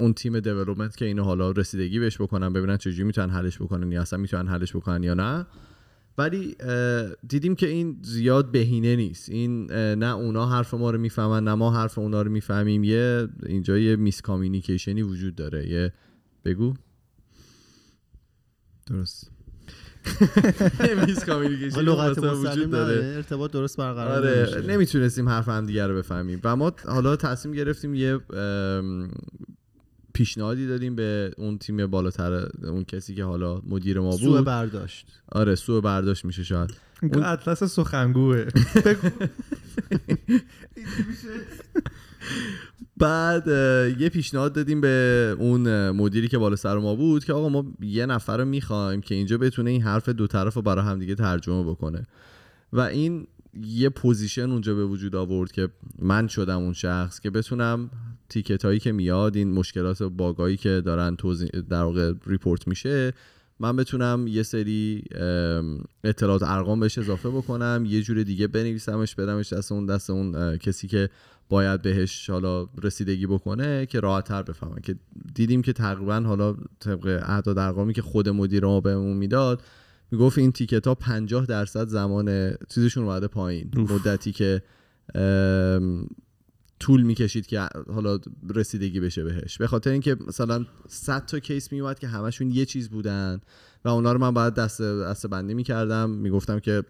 [0.00, 4.02] اون تیم دیولوپمنت که اینو حالا رسیدگی بهش بکنن ببینن چجوری می‌تونن حلش بکنن یا
[4.02, 5.46] اصلا می‌تونن حلش بکنن یا نه.
[6.18, 6.56] ولی
[7.28, 9.28] دیدیم که این زیاد بهینه نیست.
[9.28, 12.84] این نه اونا حرف ما رو می‌فهمن نه ما حرف اونا رو می‌فهمیم.
[12.84, 15.68] یه اینجا یه miscommunication ی وجود داره.
[15.68, 15.92] یه
[16.44, 16.74] بگو.
[18.86, 19.30] درست.
[20.88, 23.14] یه miscommunication ی لغت وجود داره.
[23.16, 24.60] ارتباط درست برقرار آره نمیشه.
[24.72, 26.40] نمی‌تونستیم حرف هم دیگه رو بفهمیم.
[26.44, 28.20] و ما حالا تصمیم گرفتیم یه
[30.14, 34.46] پیشنهادی دادیم به اون تیم بالاتر اون کسی که حالا مدیر ما سوء بود.
[34.46, 35.06] برداشت.
[35.32, 36.70] آره سوء برداشت میشه شاید.
[37.02, 38.44] اون- اطلس سخنگوه.
[42.96, 43.48] بعد
[44.00, 48.06] یه پیشنهاد دادیم به اون مدیری که بالا سر ما بود که آقا ما یه
[48.06, 52.06] نفر رو می‌خوایم که اینجا بتونه این حرف دو طرف رو برای همدیگه ترجمه بکنه.
[52.72, 53.26] و این
[53.62, 55.68] یه position اونجا به وجود آورد که
[55.98, 57.90] من شدم اون شخص که بتونم
[58.28, 63.12] ticket هایی که میاد این مشکلات bug ایی که دارن توضیح در واقع report میشه
[63.60, 65.04] من بتونم یه سری
[66.04, 70.88] اطلاعات ارقام بهش اضافه بکنم یه جور دیگه بنویسمش بدمش دست اون دست اون کسی
[70.88, 71.08] که
[71.50, 74.96] باید بهش حالا رسیدگی بکنه که راحت تر بفهمن که
[75.34, 79.62] دیدیم که تقریبا حالا طبق اعداد ارقامی که خود مدیر ما بهمون می‌داد
[80.10, 83.70] می‌گفت این تیکت ها 50 درصد زمان چیزشون اومده پایین.
[83.76, 84.62] مدتی که
[86.80, 88.18] طول می‌کشید که حالا
[88.54, 89.58] رسیدگی بشه بهش.
[89.58, 93.40] به خاطر اینکه مثلا 100 تا کیس میومد که همشون یه چیز بودن
[93.84, 96.10] و اونا رو من باید دست دسته بندی می‌کردم.
[96.10, 96.82] می‌گفتم که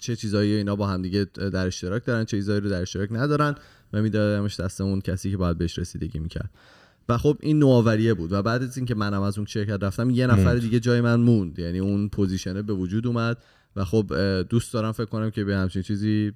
[0.00, 3.54] چه چیزایی اینا با هم دیگه در اشتراک دارن چه چیزایی رو در اشتراک ندارن
[3.92, 6.50] و میدادمش دست اون کسی که باید بهش رسیدگی می‌کرد.
[7.08, 10.26] و خب این نوآوریه بود و بعد از اینکه منم از اون شرکت رفتم یه
[10.26, 10.54] نفر.
[10.54, 11.58] دیگه جای من موند.
[11.58, 13.38] یعنی اون پوزیشنه به وجود اومد
[13.76, 14.12] و خب
[14.42, 16.32] دوست دارم فکر کنم که به همچین چیزی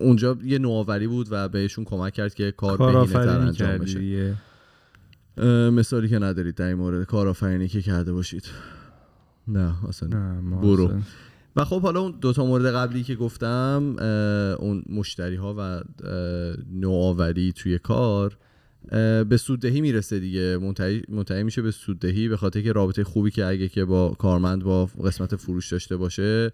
[0.00, 4.36] اونجا یه نوآوری بود و بهشون کمک کرد که کار بهینه تر کارآفرینی انجام بشه.
[5.70, 8.44] مثالی که ندارید در این مورد کارآفرینی که کرده باشید.
[9.48, 10.84] نه اصلا نه، برو.
[10.84, 11.02] اصلا-
[11.56, 13.96] و خب حالا اون دوتا مورد قبلی که گفتم
[14.58, 15.82] اون مشتری ها و
[16.72, 18.36] نوآوری توی کار
[19.28, 20.58] به سوددهی می‌رسه دیگه.
[21.08, 24.86] منتهی میشه به سوددهی به خاطر که رابطه خوبی که اگه که با کارمند با
[24.86, 26.52] قسمت فروش داشته باشه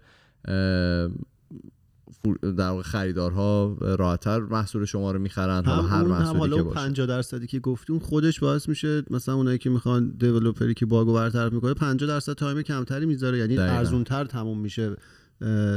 [2.57, 6.63] در واقع خریدارها راحتتر محصول شما رو می‌خرن حالا هر اون هم محصولی حالا که
[6.63, 6.79] باشه.
[6.79, 11.13] 50 درصدی که گفتی اون خودش باعث میشه مثلا اونایی که می‌خوان دیولپری که باگو
[11.13, 13.75] برطرف می‌کنه 50 درصد تایم کمتری می‌ذاره یعنی دقیقاً.
[13.75, 14.95] ارزون تر تموم میشه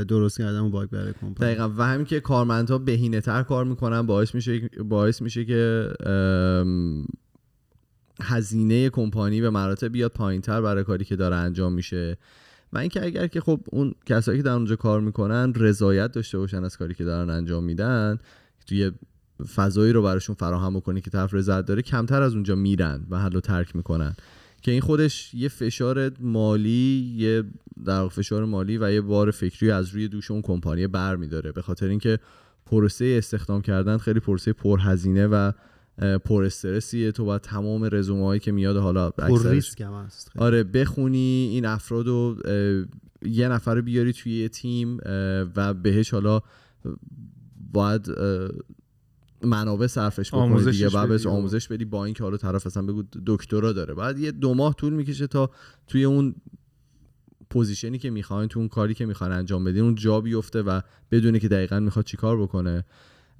[0.09, 1.51] درست کردن اون باگ برای کمپانی.
[1.51, 1.69] دقیقا.
[1.79, 5.89] و همین که کارمندها بهینه تر کار می‌کنن باعث میشه باعث میشه که
[8.23, 12.19] هزینه کمپانی به مراتب بیاد پایین تر برای کاری که داره انجام میشه.
[12.75, 16.65] و اینکه اگر که خب اون کسایی که در اونجا کار می‌کنن رضایت داشته باشن
[16.65, 18.19] از کاری که دارن انجام میدن
[18.67, 18.93] توی
[19.55, 23.41] فضایی رو براشون فراهم بکنی که طرف رضایت داره کمتر از اونجا میرن و حل
[23.41, 24.17] ترک می‌کنن.
[24.63, 27.45] که این خودش یه فشار مالی یه
[27.87, 31.53] در فشار مالی و یه بار فکری از روی دوش اون کمپانی بر میداره.
[31.53, 32.19] به خاطر اینکه
[32.67, 35.53] پروسه استخدام کردن خیلی پروسه پرهزینه و
[36.25, 37.13] پر استرسیه.
[37.13, 40.31] تو باید تمام رزومه هایی که میاد حالا پر اکثرش ریسک هم هست.
[40.31, 40.45] خیلی.
[40.45, 42.37] آره بخونی این افراد رو
[43.23, 44.99] یه نفر رو بیاری توی یه تیم
[45.57, 46.41] و بهش حالا
[47.73, 48.11] باید
[49.43, 53.03] منابع صرفش بکنی آموزشش دیگه بعد بهش آموزش بدی با اینکه حالا طرف اصلا بگو
[53.27, 53.95] دکترا داره.
[53.95, 55.51] بعد یه دو ماه طول می‌کشه تا
[55.87, 56.35] توی اون
[57.51, 60.81] پوزیشنی که می‌خواین تو اون کاری که می‌خواین انجام بدین اون جا بیفته و
[61.11, 62.85] بدونه که دقیقا می‌خواد چیکار بکنه.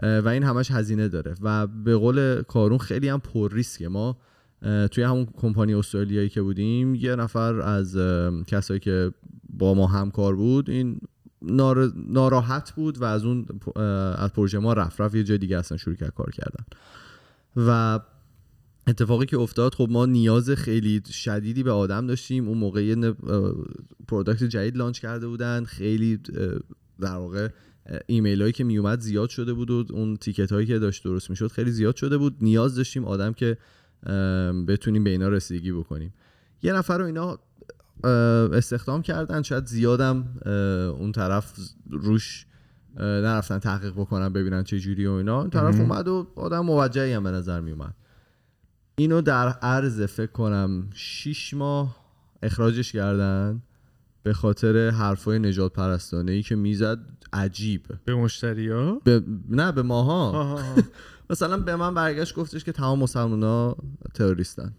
[0.03, 1.35] و این همش هزینه داره.
[1.41, 3.89] و به قول کارون خیلی هم پر ریسکه.
[3.89, 4.19] ما
[4.91, 7.97] توی همون کمپانی استرالیایی که بودیم یه نفر از
[8.47, 9.13] کسایی که
[9.49, 11.01] با ما همکار بود این
[11.43, 11.93] نار...
[12.09, 13.47] ناراحت بود و از اون
[14.17, 15.01] از پروژه ما رفت.
[15.01, 16.65] رفت یه جای دیگه اصلا شروع کرد کار کردن.
[17.57, 18.01] و
[18.87, 22.49] اتفاقی که افتاد خب ما نیاز خیلی شدیدی به آدم داشتیم.
[22.49, 23.15] اون موقع یه
[24.09, 25.65] product جدید launch کرده بودن.
[25.65, 26.17] خیلی
[27.01, 27.49] در واقع
[28.07, 31.49] ایمیل هایی که میومد زیاد شده بود و اون ticket هایی که داشت درست می‌شد
[31.49, 32.37] خیلی زیاد شده بود.
[32.41, 33.59] نیاز داشتیم آدم که
[34.69, 36.15] بتونیم به اینا رسیدگی بکنیم.
[36.63, 37.39] یه نفر رو اینا
[38.53, 39.43] استخدام کردن.
[39.43, 40.41] شاید زیادم
[40.99, 41.59] اون طرف
[41.91, 42.47] روش
[42.97, 45.41] نرفتن تحقیق بکنن ببینن چه جوری و اینا.
[45.41, 47.95] اون طرف اومد و آدم موجهی هم به نظر می اومد
[48.97, 51.97] اینو در عرض فکر کنم شیش ماه
[52.43, 53.63] اخراجش کردن.
[54.25, 56.99] به خاطر حرفای نجات پرستانه ای که می‌زد
[57.33, 57.83] عجیب.
[58.05, 59.23] به مشتری ها به...
[59.49, 60.59] نه به ماها.
[61.31, 63.77] مثلا به من برگشت گفتش که تمام مسلمان ها
[64.15, 64.73] تروریستن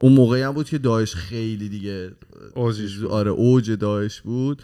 [0.00, 2.10] اون موقعی هم بود که داعش خیلی دیگه
[2.54, 3.10] اوجش بود.
[3.10, 4.62] آره اوج داعش بود.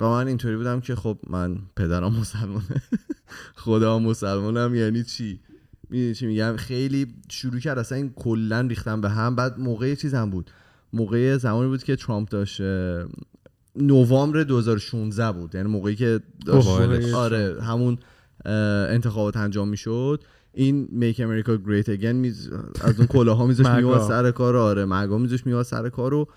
[0.00, 2.82] و من اینطوری بودم که خب من پدرم مسلمانه.
[3.64, 5.40] خدا مسلمانم یعنی چی؟
[5.90, 9.36] می‌دونی چی میگم؟ خیلی شروع کرد اصلا این کلا ریختن به هم.
[9.36, 10.50] بعد موقع چیز هم بود.
[10.92, 12.60] موقع زمانی بود که ترامپ داشت
[13.76, 15.54] نوامبر 2016 بود.
[15.54, 16.68] یعنی موقعی که داشت
[17.14, 17.98] آره همون
[18.44, 20.22] انتخابات انجام می‌شد.
[20.52, 22.50] این میک امریکا گریت اگین میز...
[22.80, 23.66] از اون کلاها میذاش.
[23.66, 26.28] میواد سر کار آره مگا میذاش میواد سر کار و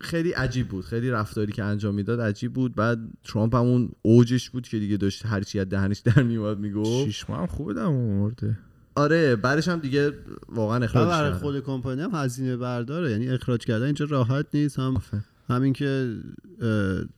[0.00, 0.84] خیلی عجیب بود.
[0.84, 2.74] خیلی رفتاری که انجام می‌داد عجیب بود.
[2.74, 6.58] بعد ترامپ هم اون اوجش بود که دیگه داشت هر چی از دهنش در میومد
[6.58, 7.04] می‌گفت.
[7.04, 8.58] شیش ماه هم خوبه دم مرده
[8.94, 10.12] آره بعدش هم دیگه
[10.48, 11.32] واقعا و اخراج برای.
[11.32, 13.10] خود کمپانی هم هزینه برداره.
[13.10, 14.78] یعنی اخراج کردن اینجا راحت نیست.
[14.78, 15.02] هم
[15.48, 16.16] همین که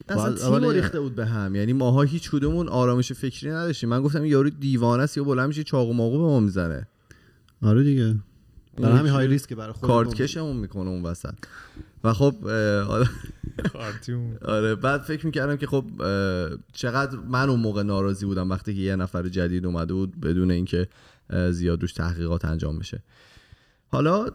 [0.09, 1.55] اصلا ریخته بود به هم.
[1.55, 3.89] یعنی ماها هیچ کدومون آرامش فکری نداشتیم.
[3.89, 6.87] من گفتم یارو دیوانه است یا بلند میشه چاقو ماقو به ما می‌زنه.
[7.63, 8.15] آره دیگه.
[8.79, 10.15] برای همین یکی های ریسک برای خود کارت.
[10.15, 11.35] کشمون می‌کنه اون وسط.
[12.05, 12.35] و خب
[12.89, 13.11] آره-
[14.43, 15.85] آره بعد فکر می‌کردم که خب
[16.73, 20.89] چقدر من اون موقع ناراضی بودم وقتی که یه نفر جدید اومده بود بدون اینکه
[21.51, 23.03] زیاد روش تحقیقات انجام بشه.
[23.89, 24.27] حالا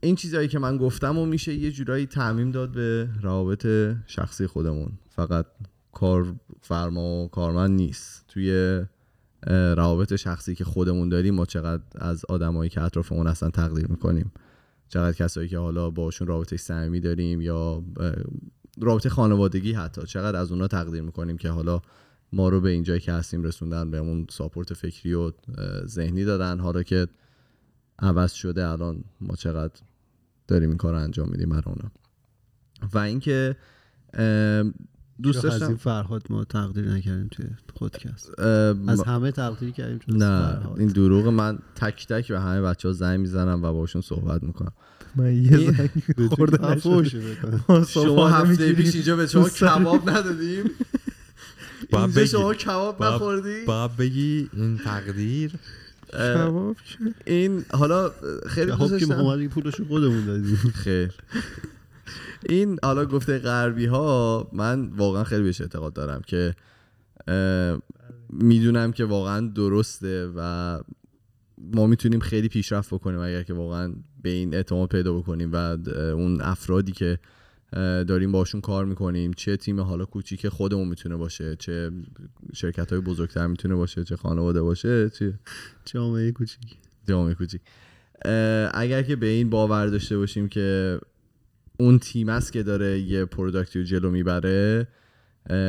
[0.00, 3.66] این چیزهایی که من گفتم و میشه یه جورایی تعمیم داد به روابط
[4.06, 4.92] شخصی خودمون.
[5.10, 5.46] فقط
[5.92, 8.24] کار فرما و کارمند نیست.
[8.28, 8.80] توی
[9.76, 14.32] روابط شخصی که خودمون داریم ما چقدر از آدمایی که اطرافمون هستن تقدیر می‌کنیم.
[14.88, 17.82] چقدر کسایی که حالا باشون رابطه صمیمی داریم یا
[18.80, 20.02] رابطه خانوادگی حتی.
[20.06, 21.82] چقدر از اونا تقدیر می‌کنیم که حالا
[22.32, 25.32] ما رو به اینجایی که هستیم رسوندن بهمون ساپورت فکری و
[25.86, 26.60] ذهنی دادن.
[26.60, 27.06] حالا که
[27.98, 29.80] عوض شده الان ما چقدر
[30.48, 31.62] داریم این کار رو انجام میدیم برای
[32.94, 33.56] و اینکه
[35.22, 35.90] دوست چرا از این داشتم.
[35.90, 38.46] فرهاد ما تقدیر نکردیم توی خودکست اه،
[38.90, 40.78] از همه تقدیر کردیم جز نه فرهاد.
[40.78, 44.72] این دروغ من تک تک به همه بچه ها زنگ می‌زنم و باشون صحبت می‌کنم.
[45.16, 45.90] من یه زنگ.
[47.68, 48.72] ما شما هفته.
[48.72, 50.64] پیش اینجا به شما کباب ندادیم.
[51.92, 52.24] اینجا.
[52.24, 55.52] شما کباب نخوردی؟ باید بگی این تقدیر.
[57.24, 58.10] این حالا
[58.46, 59.24] خیلی خب دوست که داشتم.
[59.24, 60.56] اومدی پولشو خودمون دادیم.
[60.74, 61.12] خیر.
[62.48, 66.54] این حالا گفته غربی ها من واقعا خیلی بهش اعتقاد دارم که
[68.28, 70.80] می‌دونم که واقعا درسته و
[71.58, 75.56] ما می‌تونیم خیلی پیشرفت بکنیم اگر که واقعا به این اعتماد پیدا بکنیم و
[75.96, 77.18] اون افرادی که
[78.08, 81.90] داریم باشون کار می‌کنیم چه تیم حالا کوچیک خودمون می‌تونه باشه چه
[82.52, 85.34] شرکت های بزرگتر می‌تونه باشه چه خانواده باشه چه
[85.84, 86.76] جامعه کوچیک.
[87.08, 87.60] جامعه کوچیک.
[88.74, 90.98] اگر که به این باور داشته باشیم که
[91.78, 94.88] اون تیم است که داره یه پروداکتی رو جلو می‌بره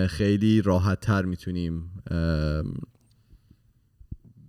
[0.09, 1.91] خیلی راحت تر می‌تونیم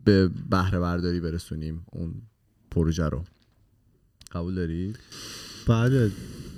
[0.04, 2.14] به بهره برداری برسونیم اون
[2.70, 3.24] پروژه رو.
[4.32, 4.98] قبول دارید؟
[5.66, 6.12] بعد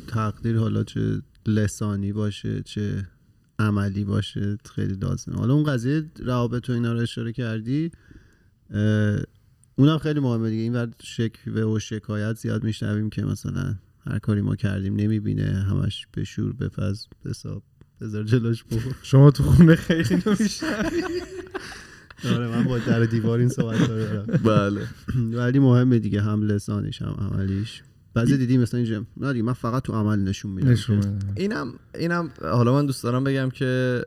[0.07, 3.09] تقدیر حالا چه لسانی باشه چه
[3.59, 5.37] عملی باشه خیلی لازمه.
[5.37, 7.91] حالا اون قضیه روابط و اینا رو اشاره کردی
[9.77, 10.63] اونم خیلی مهمه دیگه.
[10.63, 13.75] این ور شکوه و شکایت زیاد میشنویم که مثلا
[14.09, 17.63] هر کاری ما کردیم نمی‌بینه همش بشور بپز حساب.
[18.01, 21.03] بذار جلوش بخور شما تو خونه خیلی نمیشنوی
[22.25, 24.27] آره من با در دیوار این صحبت رو دارم.
[24.27, 24.81] بله.
[25.37, 27.83] ولی مهمه دیگه هم لسانش هم عملیش.
[28.15, 30.69] بعضی دیدی مثلا اینجا نه دیگه من فقط تو عمل نشون میدم.
[30.69, 31.19] نشون.
[31.37, 34.03] اینم اینم حالا من دوست دارم بگم که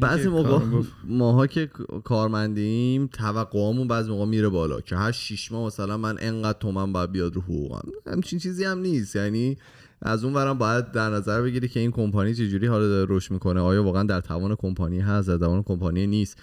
[0.00, 0.82] بعضی موقع.
[1.04, 1.66] ماها که
[2.04, 7.12] کارمندیم توقعامون بعضی موقع میره بالا که هر شیش ماه مثلا من انقدر تومن باید
[7.12, 7.88] بیاد رو حقوقم.
[8.06, 9.16] همچین چیزی هم نیست.
[9.16, 9.58] یعنی
[10.02, 13.60] از اون برم باید در نظر بگیری که این کمپانی چجوری حالا داره رشد می‌کنه.
[13.60, 16.38] آیا واقعا در توان کمپانی هست در توان کمپانی نیست.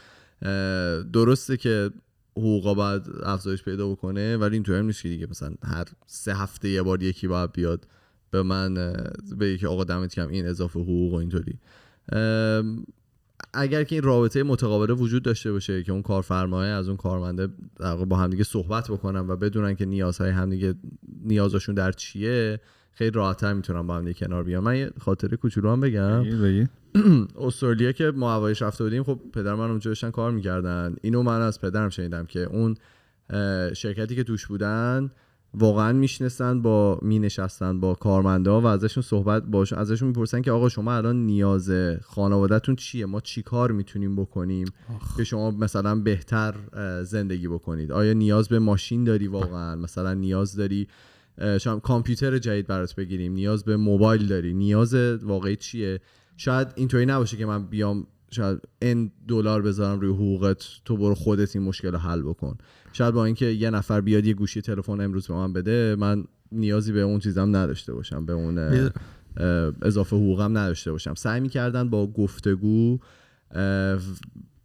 [1.13, 1.91] درسته که
[2.37, 6.69] حقوقا باید افزایش پیدا بکنه ولی اینطوری هم نیست که دیگه مثلا هر سه هفته
[6.69, 7.87] یه بار یکی باید بیاد
[8.31, 8.93] به من
[9.39, 11.59] بگه که آقا دمت کم این اضافه حقوق و اینطوری.
[13.53, 17.47] اگر که این رابطه متقابله وجود داشته باشه که اون کارفرمای از اون کارمنده
[17.79, 20.73] در با همدیگه صحبت بکنن و بدونن که نیازهای همدیگه
[21.23, 22.59] نیازشون در چیه
[22.91, 24.63] خیلی راحتتر می‌تونن با همدیگه کنار بیان.
[24.63, 26.23] من یه خاطره کوچولو هم بگم.
[27.47, 30.95] استرالیا که ما هوایش رفته بودیم خب پدر من اونجا داشتن کار می‌کردن.
[31.01, 32.75] اینو من از پدرم شنیدم که اون
[33.73, 35.11] شرکتی که توش بودن
[35.53, 40.93] واقعا می‌شناسن با مینشستن با کارمندا و ازشون صحبت باش ازشون می‌پرسن که آقا شما
[40.93, 41.71] الان نیاز
[42.01, 44.67] خانوادهتون چیه؟ ما چی کار می‌تونیم بکنیم
[45.17, 46.55] که شما مثلا بهتر
[47.03, 50.87] زندگی بکنید؟ آیا نیاز به ماشین داری واقعا؟ مثلا نیاز داری
[51.61, 54.93] شما کامپیوتر جدید برات بگیریم؟ نیاز به موبایل داری؟ نیاز
[55.23, 55.99] واقعی چیه؟
[56.37, 61.55] شاید اینطوری نباشه که من بیام شاید ان دلار بذارم روی حقوقت تو برو خودت
[61.55, 62.57] این مشکل رو حل بکن.
[62.93, 66.91] شاید با اینکه یه نفر بیاد یه گوشی تلفن امروز به من بده من نیازی
[66.91, 68.89] به اون چیزم نداشته باشم به اون
[69.81, 71.13] اضافه حقوقم نداشته باشم.
[71.13, 72.99] سعی می‌کردن با گفتگو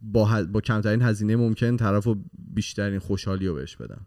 [0.01, 2.17] با, ه- با کمترین هزینه ممکن طرف رو
[2.53, 4.05] بیشترین خوشحالی رو بهش بدم.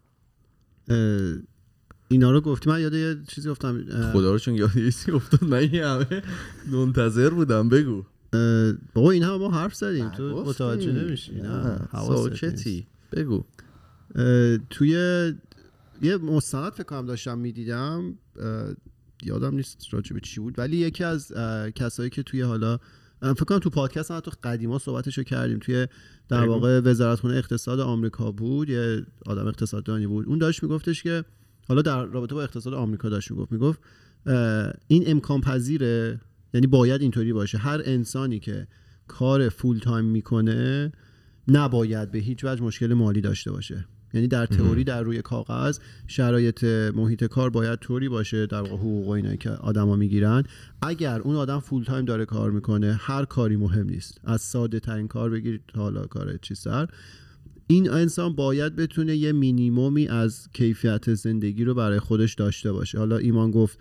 [2.07, 3.83] اینا رو گفتی؟ من یاد یه چیزی گفتم
[4.13, 6.23] خدا رو چون یاد یه چیزی افتاد من این همه
[6.71, 8.03] منتظر بودم بگو.
[8.93, 10.09] بابا این همه ما حرف زدیم.
[10.09, 10.43] تو.
[10.45, 11.35] متوجه نمیشی.
[11.35, 11.79] نه.
[11.93, 13.43] ساکتی بگو.
[14.69, 14.91] توی
[16.01, 18.15] یه مستند فکر کنم داشتم می‌دیدم.
[19.23, 20.59] یادم نیست راجع به چی بود.
[20.59, 21.31] ولی یکی از
[21.75, 22.79] کسایی که توی حالا
[23.21, 25.59] فکر کنم تو پادکست هم تو قدیما صحبتشو کردیم.
[25.59, 25.87] توی
[26.29, 26.45] در.
[26.45, 28.69] واقع وزارتخونه اقتصاد آمریکا بود.
[28.69, 30.25] یه آدم اقتصاددانی بود.
[30.25, 31.23] اون داشت میگفتش که
[31.67, 33.51] حالا در رابطه با اقتصاد آمریکا داشت می‌گفت.
[33.51, 33.79] می‌گفت
[34.87, 36.19] این امکان پذیره
[36.53, 37.57] یعنی باید اینطوری باشه.
[37.57, 38.67] هر انسانی که
[39.07, 40.91] کار فول تایم می‌کنه
[41.47, 43.85] نباید به هیچ وجه مشکل مالی داشته باشه.
[44.13, 46.63] یعنی در تئوری در روی کاغذ شرایط
[46.95, 50.43] محیط کار باید طوری باشه در واقع حقوق و اینایی که آدما می‌گیرن.
[50.81, 54.21] اگر اون آدم فول تایم داره کار می‌کنه هر کاری مهم نیست.
[54.23, 56.87] از ساده ترین کار بگیرید تا حالا کار چی سر.
[57.67, 62.97] این انسان باید بتونه یه مینیمومی از کیفیت زندگی رو برای خودش داشته باشه.
[62.97, 63.79] حالا ایمان گفت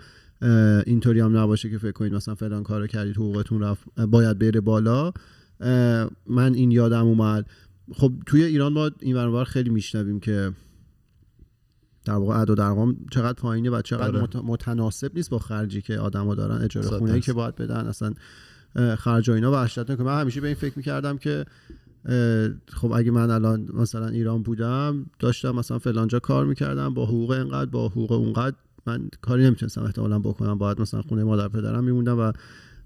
[0.87, 5.13] اینطوری هم نباشه که فکر کنید مثلا فلان کارو کردید حقوقتون رفت باید بره بالا.
[6.27, 7.47] من این یادم اومد.
[7.93, 10.53] خب توی ایران ما این ور خیلی میشنویم که
[12.05, 14.27] در واقع ادا در ارقام چقدر پایینه و چقدر آره.
[14.27, 17.33] مت- متناسب نیست با خرجی که آدما دارن اجاره خونه که درصد.
[17.33, 18.15] باید بدن اصلا
[18.97, 19.53] خرج و اینا.
[19.53, 21.45] وحشتناکه من همیشه به این فکر می‌کردم که
[22.69, 27.71] خب اگه من الان مثلا ایران بودم داشتم مثلا فلانجا کار می‌کردم با حقوق اینقدر
[27.71, 28.57] با حقوق اونقدر.
[28.87, 32.33] من کاری نمی‌تونستم احتمالا بکنم باید مثلا خونه مادر پدرم میموندم و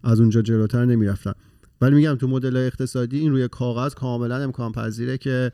[0.03, 1.35] از اونجا جلوتر نمی‌رفتم.
[1.81, 5.53] ولی میگم تو مدل اقتصادی این روی کاغذ کاملا امکان پذیره که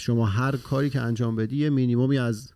[0.00, 2.52] شما هر کاری که انجام بدی یه مینیمومی از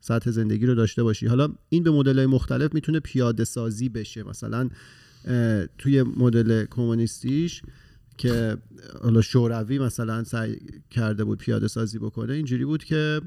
[0.00, 1.26] سطح زندگی رو داشته باشی.
[1.26, 4.22] حالا این به مدل مختلف می‌تونه پیاده سازی بشه.
[4.22, 4.68] مثلا
[5.78, 7.62] توی مدل کمونیستیش
[8.18, 8.56] که
[9.02, 10.56] حالا شوروی مثلا سعی
[10.90, 13.20] کرده بود پیاده سازی بکنه اینجوری بود که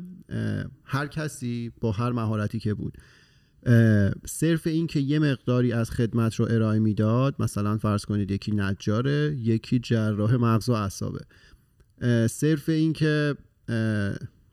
[0.84, 2.98] هر کسی با هر مهارتی که بود
[4.26, 9.36] صرف این که یه مقداری از خدمت رو ارائه می‌داد مثلا فرض کنید یکی نجاره
[9.39, 11.20] یکی جراح مغز و اعصابه.
[12.28, 13.36] صرف این که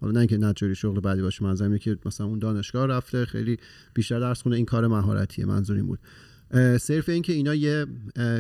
[0.01, 3.57] حالا نه اینکه نجاری شغل بعدی باشه منظورم که مثلا اون دانشگاه رفته خیلی
[3.95, 5.99] بیشتر درس خونه این کار مهارتیه منظور این بود.
[6.81, 7.87] صرف این که اینا یه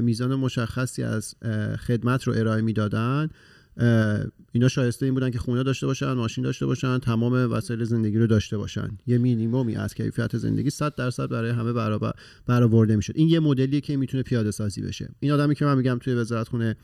[0.01, 1.35] میزان مشخصی از
[1.87, 3.29] خدمت رو ارائه می‌دادن
[4.53, 8.27] اینا شایسته این بودن که خونه داشته باشن ماشین داشته باشن تمام وسایل زندگی رو
[8.27, 8.89] داشته باشن.
[9.07, 12.13] یه مینیمومی از کیفیت زندگی 100 درصد برای همه برابر
[12.47, 13.13] برآورده می‌شد.
[13.17, 15.09] این یه مدلیه که می‌تونه پیاده سازی بشه.
[15.21, 16.77] این آدمی که من میگم توی وزارت خونه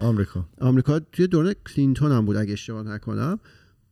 [0.00, 0.48] آمریکا.
[0.60, 3.38] آمریکا توی دوره کلینتون هم بود اگه اشتباه نکنم.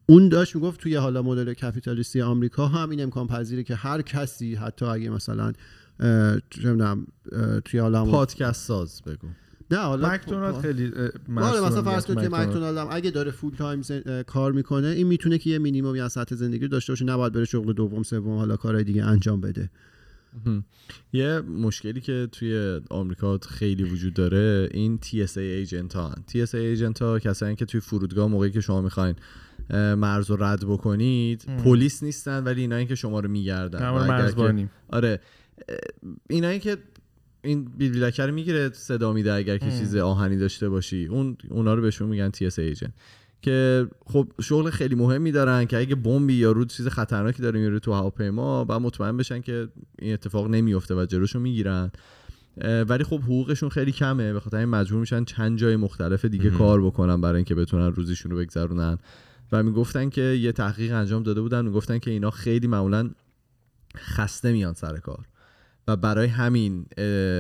[0.07, 4.55] اون داشت می‌گفت توی حالا مدل capitalistی آمریکا هم این امکان پذیره که هر کسی
[4.55, 5.53] حتی اگه مثلا
[6.01, 9.29] اه، چه می‌دونم، اه، توی حالا پادکست ساز بگو.
[9.71, 12.79] نه حالا مکدونالد خیلی اه، آره مثلا فرض کن که مکدونالد.
[12.79, 16.35] هم اگه داره full time زن- کار می‌کنه این می‌تونه که یه مینیمم از سطح
[16.35, 19.71] زندگی رو داشته باشه نباید بره شغل دوم سوم حالا کارهای دیگه انجام بده.
[21.13, 27.19] یه مشکلی که توی آمریکا خیلی وجود داره این TSA ایجنت ها TSA ایجنت ها
[27.19, 29.15] کسایی که توی فرودگاه موقعی که شما می‌خواین
[29.71, 33.91] مرز رو رد بکنید پلیس نیستن ولی اینایی که شما رو میگردن.
[33.91, 34.69] مرزبانی.
[34.89, 35.21] آره.
[36.31, 36.77] اینایی که
[37.43, 41.07] این بیلبیلکه رو می‌گیره صدا میده اگر که چیز آهنی داشته باشی.
[41.07, 42.93] اون اونا رو بهشون میگن TSA ایجنت
[43.43, 47.79] که خب شغل خیلی مهمی دارن که اگه بمبی یا رو چیز خطرناکی داره میره
[47.79, 51.91] تو هواپیما و مطمئن بشن که این اتفاق نمیفته و جلوشو می‌گیرن.
[52.89, 54.33] ولی خب حقوقشون خیلی کمه.
[54.33, 56.59] به خاطر این مجبور میشن چند جای مختلف دیگه مهم.
[56.59, 58.99] کار بکنن برای اینکه بتونن روزیشون رو بگذرونن.
[59.53, 61.65] و می‌گفتن که یه تحقیق انجام داده بودن.
[61.65, 63.11] می‌گفتن که اینا خیلی معمولا
[63.97, 65.25] خسته میان سر کار.
[65.89, 66.87] و برای همین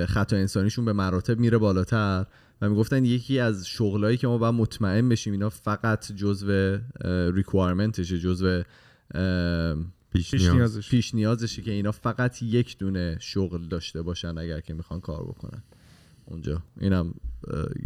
[0.06, 2.26] خطا انسانیشون به مراتب میره بالاتر
[2.60, 6.78] و می‌گفتن یکی از شغلایی که ما باید مطمئن بشیم اینا فقط جزو
[7.34, 8.62] ریکوایرمنتشه جزو
[10.12, 10.90] پیش نیاز نیازش.
[10.90, 15.62] پیش نیازشه که اینا فقط یک دونه شغل داشته باشن اگر که می‌خوان کار بکنن.
[16.32, 16.62] اونجا.
[16.80, 17.14] اینم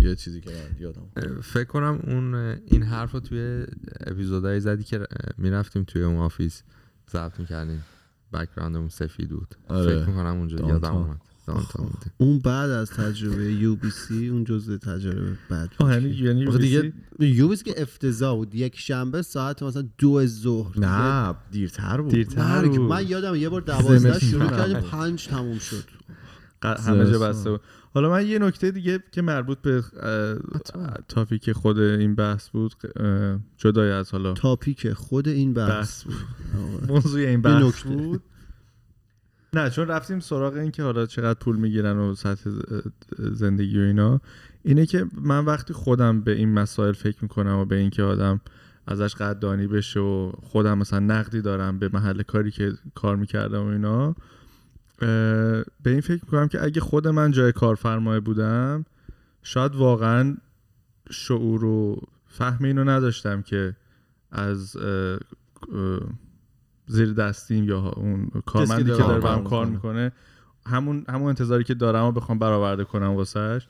[0.00, 1.40] یه چیزی که من یادم.
[1.42, 2.34] فکر کنم اون
[2.66, 3.66] این حرف رو توی
[4.00, 5.06] episodeهای زدی که
[5.38, 6.62] می‌رفتیم توی اون آفیس
[7.12, 7.82] ضبط می‌کردیم.
[8.32, 9.54] backgroundمون سفید بود.
[9.68, 9.98] آره.
[9.98, 10.68] فکر می‌کنم اونجا.
[10.68, 11.20] یادم اومد.
[11.46, 15.36] بوده اون بعد از تجربه UBC اون جزء تجربه
[15.78, 18.54] آه، یعنی یعنی دیگه- UBC که افتضاح بود.
[18.54, 20.80] یک شنبه ساعت مثلا دو ظهر.
[20.80, 22.10] نه دیرتر بود.
[22.12, 22.78] دیرتر بود.
[22.78, 24.90] من یادم یه بار دوازده شروع کردیم بود.
[24.90, 25.84] پنج تموم شد.
[26.62, 27.18] همه جا.
[27.18, 27.60] بسته بود.
[27.96, 29.82] حالا من یه نکته دیگه که مربوط به
[31.08, 32.74] تاپیک خود این بحث بود
[33.56, 35.70] جدای از حالا تاپیک خود این بحث.
[35.70, 36.14] بحث بود.
[36.92, 37.82] موضوع این بحث.
[37.82, 38.22] بود.
[39.52, 42.50] نه چون رفتیم سراغ این که حالا چقدر پول می‌گیرن و سطح
[43.18, 44.20] زندگی و اینا.
[44.62, 48.40] اینه که من وقتی خودم به این مسائل فکر می‌کنم و به اینکه آدم
[48.86, 53.68] ازش قدردانی بشه و خودم مثلا نقدی دارم به محل کاری که کار می‌کردم و
[53.68, 54.16] اینا
[54.98, 58.84] به این فکر می‌کنم که اگه خود من جای کارفرمای بودم
[59.42, 60.36] شاید واقعا
[61.10, 63.76] شعور و فهم اینو نداشتم که
[64.32, 64.76] از
[66.86, 70.12] زیر دستیم یا اون کارمندی که داره برام کار می‌کنه.
[70.66, 73.66] همون همون انتظاری که دارم و بخوام برآورده کنم واسش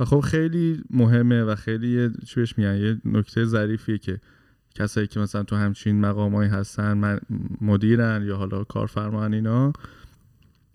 [0.00, 4.20] و خب خیلی مهمه و خیلی چی بهش میگن یه نکته ظریفیه که
[4.74, 7.20] کسایی که مثلا تو همچین مقامایی هستن من
[7.60, 9.72] مدیرن یا حالا کارفرمان اینا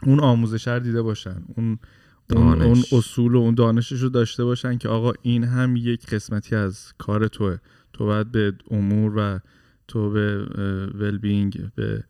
[0.06, 1.44] اون آموزش رو دیده باشن.
[1.58, 1.80] اون
[2.36, 2.66] اون, دانش.
[2.66, 6.94] اون اصول و اون دانشش رو داشته باشن که آقا این هم یک قسمتی از
[6.98, 7.58] کار توه.
[7.94, 9.40] تو باید به امور و
[9.88, 10.46] تو به
[10.94, 12.04] ولبینگ به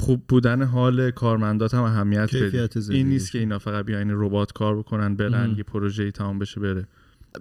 [0.00, 2.80] خوب بودن حال کارمندات هم اهمیت بدی.
[2.80, 5.54] زندگی این نیست که اینا فقط بیاین ربات کار بکنن برن مم.
[5.56, 6.86] یه پروژه تمام بشه بره.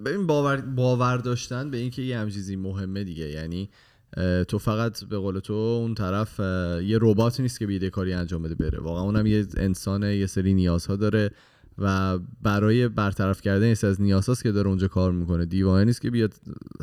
[0.06, 3.30] ببین باور, باور داشتن به اینکه یه همچین چیزی مهمه دیگه.
[3.30, 3.70] یعنی
[4.48, 6.40] تو فقط به قول تو اون طرف
[6.84, 8.80] یه ربات نیست که بیاد یه کاری انجام بده بره.
[8.80, 11.32] واقعا اونم یه انسان یه سری نیازها داره
[11.78, 15.46] و برای برطرف کردن یه از نیازهاست که داره اونجا کار می‌کنه.
[15.46, 16.34] دیوانه نیست که بیاد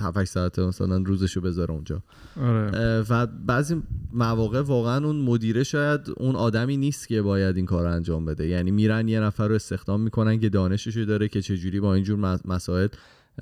[0.00, 2.02] 7 ساعت مثلا روزشو بذاره اونجا.
[2.42, 3.00] آره.
[3.00, 7.92] و بعضی مواقع واقعا اون مدیره شاید اون آدمی نیست که باید این کار رو
[7.92, 8.46] انجام بده.
[8.46, 12.46] یعنی میرن یه نفر رو استخدام می‌کنن که دانششو داره که چجوری با اینجور مس-
[12.46, 12.88] مسائل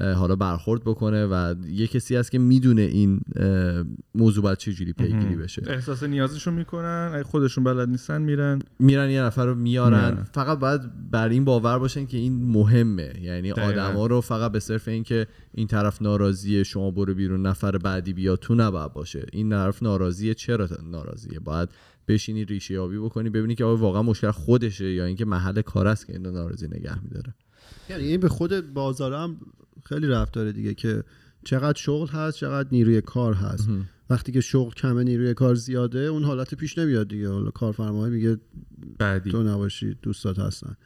[0.01, 3.21] حالا برخورد بکنه و یه کسی هست که می‌دونه این
[4.15, 5.63] موضوع باید چجوری پیگیری بشه.
[5.67, 8.59] احساس نیازشون می‌کنن اگه خودشون بلد نیستن میرن.
[8.79, 9.99] میرن یه نفر رو میارن.
[9.99, 10.27] میارن.
[10.33, 13.13] فقط باید بر این باور باشن که این مهمه.
[13.23, 13.53] یعنی.
[13.53, 18.13] آدما رو فقط به صرف این که این طرف ناراضیه شما برو بیرون نفر بعدی
[18.13, 19.27] بیا تو نباید باشه.
[19.33, 21.69] این طرف ناراضیه چرا ناراضیه؟ باید
[22.09, 26.07] بشینی ریشه یابی بکنی ببینی که آیا واقعا مشکل خودشه یا اینکه محل کار است
[26.07, 27.35] که اینو ناراضی نگه میداره.
[27.91, 29.37] یعنی این به خود بازار هم
[29.85, 31.05] خیلی رفت داره دیگه که
[31.45, 33.69] چقدر شغل هست چقدر نیروی کار هست.
[34.11, 37.29] وقتی که شغل کمه نیروی کار زیاده اون حالت پیش نمیاد دیگه.
[37.29, 38.37] حالا کارفرمای میگه
[38.99, 39.31] بعدی.
[39.31, 40.77] تو نباشی دوستات هستن.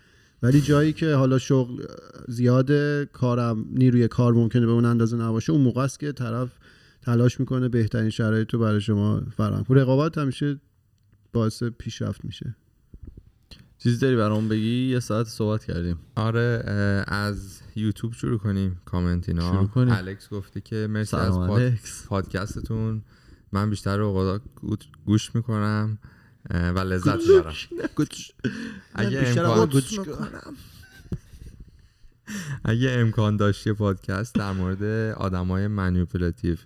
[0.43, 1.85] ولی جایی که حالا شغل
[2.29, 6.49] زیاده کارم نیروی کار ممکنه به اون اندازه نباشه اون موقع است که طرف
[7.03, 10.61] تلاش می‌کنه بهترین شرایط رو برای شما فراهم رقابت همیشه
[11.33, 12.57] باعث پیشرفت میشه.
[13.87, 15.99] چیزی داری برام بگی؟ یه ساعت صحبت کردیم.
[16.17, 16.65] آره
[17.09, 19.53] از یوتیوب شروع کنیم کامنت اینا.
[19.53, 19.95] شروع کنیم.
[19.95, 21.73] الکس گفته که مرسی از پاد-
[22.09, 23.03] پادکستتون.
[23.53, 25.99] من بیشتر گو- گوش می‌کنم
[26.51, 27.55] و لذت می‌برم.
[28.95, 29.69] اگه امکان,
[32.65, 34.83] اگه امکان داشت یه پادکست در مورد
[35.15, 36.57] آدمای manipulative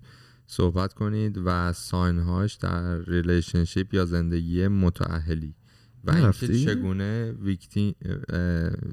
[0.47, 5.55] صحبت کنید و sign هاش در relationship یا زندگی متأهلی
[6.05, 7.95] و اینکه؟ چگونه victim,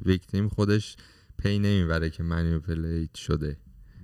[0.05, 0.95] victim خودش
[1.37, 3.57] پی نمی‌بره که manipulate شده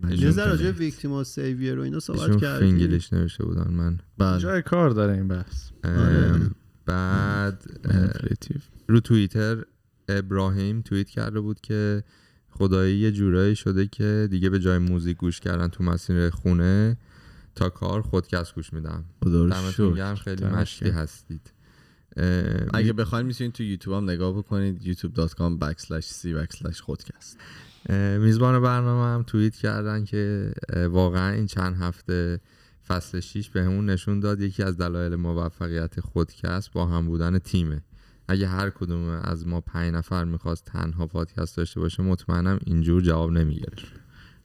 [0.10, 4.90] یه راجع victim savior و اینا صحبت کردیم فینگلیش نوشته بودن من بله جای کار
[4.90, 6.42] داره این بحث آره.
[6.86, 7.64] بعد.
[8.88, 9.64] رو توییتر
[10.10, 12.04] ابراهیم توییت کرده بود که
[12.50, 16.98] خدایی یه جورایی شده که دیگه به جای موزیک گوش کردن تو مسیر خونه
[17.56, 19.98] تا کار خودکست گوش میدم خدا رو دمتون شکر.
[19.98, 20.90] گرم خیلی مشتی.
[20.90, 21.54] هستید
[22.74, 27.38] اگه بخواید می‌تونید تو یوتیوب هم نگاه بکنید youtube.com backslash c backslash خودکست.
[28.20, 30.54] میزبان برنامه هم توییت کردن که
[30.90, 32.40] واقعا این چند هفته
[32.88, 34.42] فصل 6 به همون نشون داد.
[34.42, 37.82] یکی از دلایل موفقیت خودکست با هم بودن تیمه.
[38.28, 43.32] اگه هر کدوم از ما پنج نفر می‌خواست تنها پادکست داشته باشه مطمئنم اینجور جواب
[43.32, 43.86] نمی‌گرفت.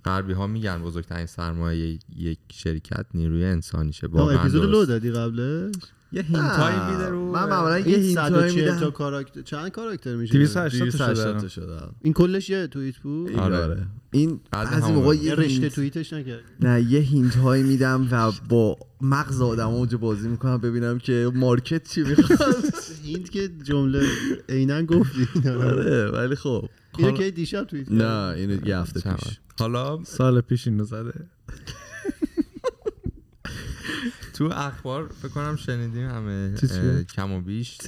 [0.05, 4.07] غربی ها میگن بزرگترین سرمایه یک شرکت نیروی انسانیشه.
[4.07, 4.85] واقعا اپیزود لو.
[4.85, 5.75] دادی قبلش؟
[6.13, 10.17] یه hintایی میده رو من معمولا یه این hintایی 140 تا میدم کاراکتر چند کاراکتر
[10.17, 13.57] میشه؟ 280 تا 280 شده این کلش یه توییت بود؟ آره.
[13.57, 13.87] آره.
[14.11, 18.79] این بعضی همون موقع یه رشته توییتش نکرد نه یه hint هایی میدم و با
[19.01, 22.55] مغز آدم اونجا بازی می‌کنم ببینم که market چی می‌خواد.
[23.05, 24.07] hint که جمله
[24.49, 25.49] عینا گفتی.
[25.49, 26.69] آره ولی خب.
[26.99, 28.35] اینو که دیشب توییت نه.
[28.37, 29.39] اینو یه هفته پیش.
[29.59, 31.13] حالا سال پیش اینو زده.
[34.39, 36.55] تو اخبار فکر کنم شنیدیم همه
[37.15, 37.79] کم و بیش.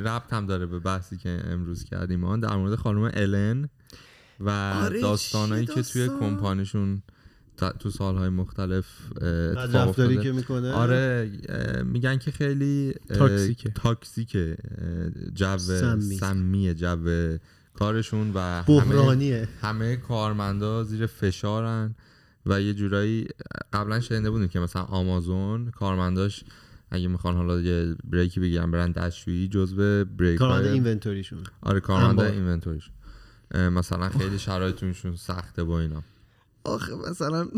[0.00, 2.24] ربط هم داره به بحثی که امروز کردیم.
[2.24, 3.68] آن در مورد خانم الن
[4.40, 7.02] و آره، داستانایی چیه که توی داستان؟ کمپانیشون
[7.78, 8.86] تو سالهای مختلف
[9.56, 11.30] رفتاری که می‌کنه؟ آره
[11.84, 13.70] میگن که خیلی تاکسیکه.
[13.70, 14.56] تاکسیکه
[15.34, 16.16] جو سمی.
[16.16, 17.38] سمیه جو
[17.74, 19.48] کارشون و همه بحرانیه.
[19.62, 21.94] همه کارمندا زیر فشارن.
[22.46, 23.26] و یه جورایی
[23.72, 26.44] قبلا شنیده بودیم که مثلا آمازون کارمنداش
[26.90, 31.38] اگه می‌خوان حالا یه بریکی بگیرن برن دستشویی جزو بریک کارمند اینونتوریشون.
[31.60, 32.26] آره کارمندا انبار.
[32.26, 32.90] اینونتوریش.
[33.54, 36.02] مثلا خیلی شرایطشون سخته با اینا.
[36.64, 37.48] آخه مثلا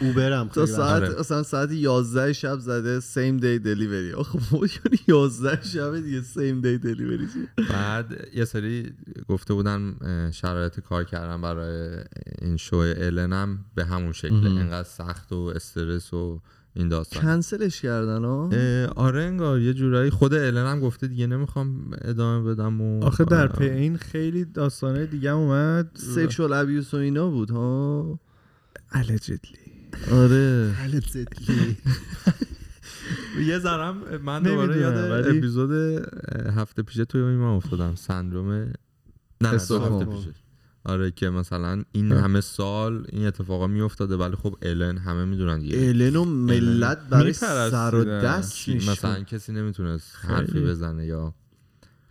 [0.00, 1.20] اوبر هم تا ساعت آره.
[1.20, 6.60] مثلا ساعت 11 شب زده سیم دی دلیوری آخه بابا یعنی 11 شب دیگه سیم
[6.60, 7.28] دی دلیوری
[7.70, 8.92] بعد یه سری
[9.28, 9.94] گفته بودن
[10.32, 11.96] شرایط کار کردن برای
[12.42, 14.58] این شو الن هم به همون شکله مهم.
[14.58, 16.40] انقدر سخت و استرس و
[16.76, 17.22] این داستان.
[17.22, 18.50] کنسلش کردن ها
[18.96, 23.42] آره انگار یه جورایی خود الن هم گفته دیگه نمی‌خوام ادامه بدم و آخه در
[23.42, 25.90] اه، پی این خیلی داستانه دیگه هم اومد.
[25.94, 28.18] سکشوال ابیوس و اینا بود ها؟
[28.94, 29.63] Allegedly.
[30.12, 30.70] آره.
[33.46, 35.70] یه ذرم من دوباره یاد اپیزود
[36.56, 38.72] هفته پیشه توی من افتادم سندروم
[39.40, 39.48] نه.
[39.48, 40.34] هفته پیشه
[40.84, 42.22] آره که مثلا این اه.
[42.22, 47.32] همه سال این اتفاقا میافتاده ولی خب الن همه می‌دونن دیگه الن و ملت برای.
[47.32, 48.68] سر و دست.
[48.68, 50.60] مثلا کسی نمی‌تونست حرفی.
[50.60, 51.34] بزنه یا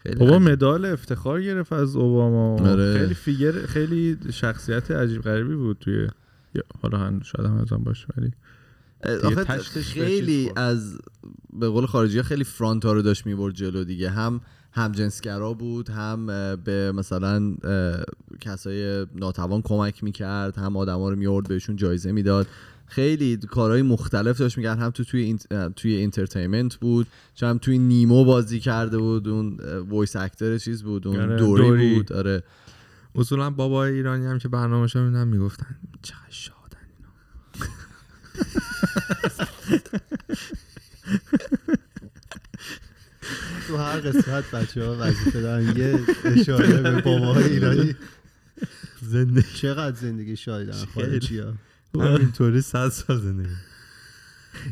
[0.04, 0.40] خیلی بابا.
[0.40, 2.98] مدال افتخار گرفت از اوباما آره.
[3.00, 6.08] خیلی فیگر خیلی شخصیت عجیب غریبی بود توی
[6.56, 8.32] یا حالا هنوز شاید هم ازم باشه ولی
[9.24, 10.60] آخه خیلی خورد.
[10.60, 10.98] از
[11.54, 14.10] به قول خارجی ها خیلی فرانت ها رو داشت می‌برد جلو دیگه.
[14.10, 14.42] هم
[14.72, 16.26] هم جنسگرا بود هم
[16.64, 17.56] به مثلا
[18.42, 22.48] کسای ناتوان کمک می‌کرد هم آدما رو میورد بهشون جایزه می‌داد.
[22.86, 24.78] خیلی کارهای مختلف داشت می‌کرد.
[24.80, 29.58] هم تو توی اه، توی اینترتینمنت بود چون هم توی نیمو بازی کرده بود اون
[29.90, 31.96] وایس اکتر چیز بود اون آره، دوری, دوری.
[31.96, 32.14] بود.
[32.14, 32.44] آره.
[33.16, 37.10] اصولا بابای ایرانی هم که برنامه میدن می‌گفتن چقدر شادن اینا.
[43.68, 47.96] تو هر قسمت بچه ها وظیفه دارن یه اشاره به باباهای ایرانی.
[49.02, 49.48] زندگی.
[49.56, 51.54] چقدر زندگی شایدن خارجی ها
[51.96, 53.50] همینطوری صد سال زندگی.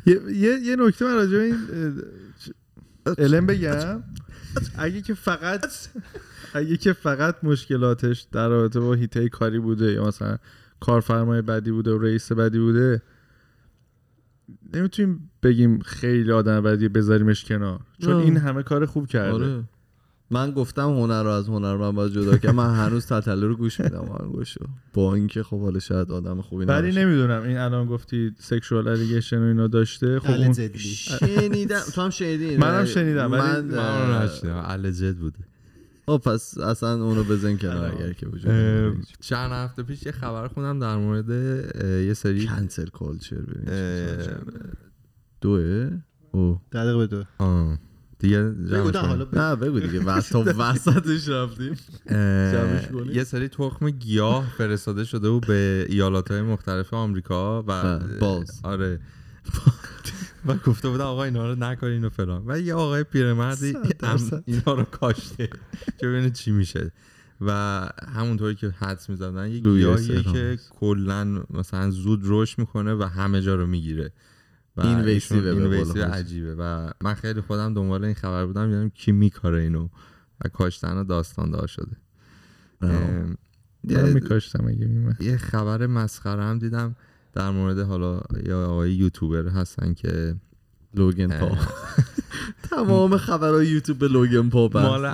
[0.05, 1.57] یه یه, یه نکته من راجع به این
[3.17, 4.03] الم بگم.
[4.77, 5.65] اگه که فقط
[6.53, 10.37] اگه که فقط مشکلاتش در رابطه با هیته کاری بوده یا مثلا
[10.79, 13.01] کارفرمای بدی بوده و رئیس بدی بوده
[14.73, 18.13] نمی‌تونیم بگیم خیلی آدم بدی بذاریمش کنار چون.
[18.13, 19.33] این همه کار خوب کرده.
[19.33, 19.63] آره.
[20.33, 23.79] من گفتم هنر رو از هنر من باید جدا که من هنوز تتله رو گوش
[23.79, 27.05] میدم آهنگاشو با اینکه خب حالا شاید آدم خوبی ولی نباشه.
[27.05, 31.79] نمی‌دونم این الان گفتی سکشوال الیگیشن و اینا داشته خب اون شنیدم.
[31.93, 34.63] تو هم شنیدی منم شنیدم، ولی من من نشنیدم.
[34.67, 35.39] الجد بوده.
[36.05, 38.51] خب پس اصلا اونو بزن کنار اگر که وجود.
[39.19, 41.29] چند هفته پیش یه خبر خوندم در مورد
[42.07, 43.65] یه سری کنسل کالچر ببین
[45.41, 45.91] دوه
[46.31, 47.79] او دقیقه به دو آه.
[48.19, 48.99] دیگه بگو نه.
[48.99, 49.39] حالا بگو.
[49.39, 51.75] نه بگو دیگه وسط تا وسطش رفتیم؟
[53.13, 58.61] یه سری تخم گیاه فرستاده شده بود به ایالات های مختلف آمریکا و باز.
[58.63, 58.99] آره
[60.45, 62.43] و گفته بودن آقا اینا رو نکنین و فلان.
[62.45, 63.77] و یه آقای پیرمردی
[64.45, 65.49] اینا رو کاشته.
[65.97, 66.91] که ببینه چی میشه.
[67.41, 67.51] و
[68.13, 70.23] همونطوری که حدس می‌زدن یه گیاهیه.
[70.23, 74.11] که کلا مثلا زود رشد می‌کنه و همه جا رو می‌گیره.
[74.77, 76.01] و invasive خودش.
[76.01, 76.55] عجیبه.
[76.55, 79.89] و من خیلی خودم دنبال این خبر بودم دیدم کی میکاره اینو.
[80.45, 81.97] و کاشتن و داستان دار شده
[82.81, 86.95] من میکاشتم اگه یه خبر مسخره هم دیدم.
[87.33, 90.35] در مورد حالا یا آقای یوتیوبر هستن که
[90.93, 91.57] لوگن پا.
[92.69, 94.69] تمام خبرهای یوتیوب به لوگن پا.
[94.73, 95.05] مال.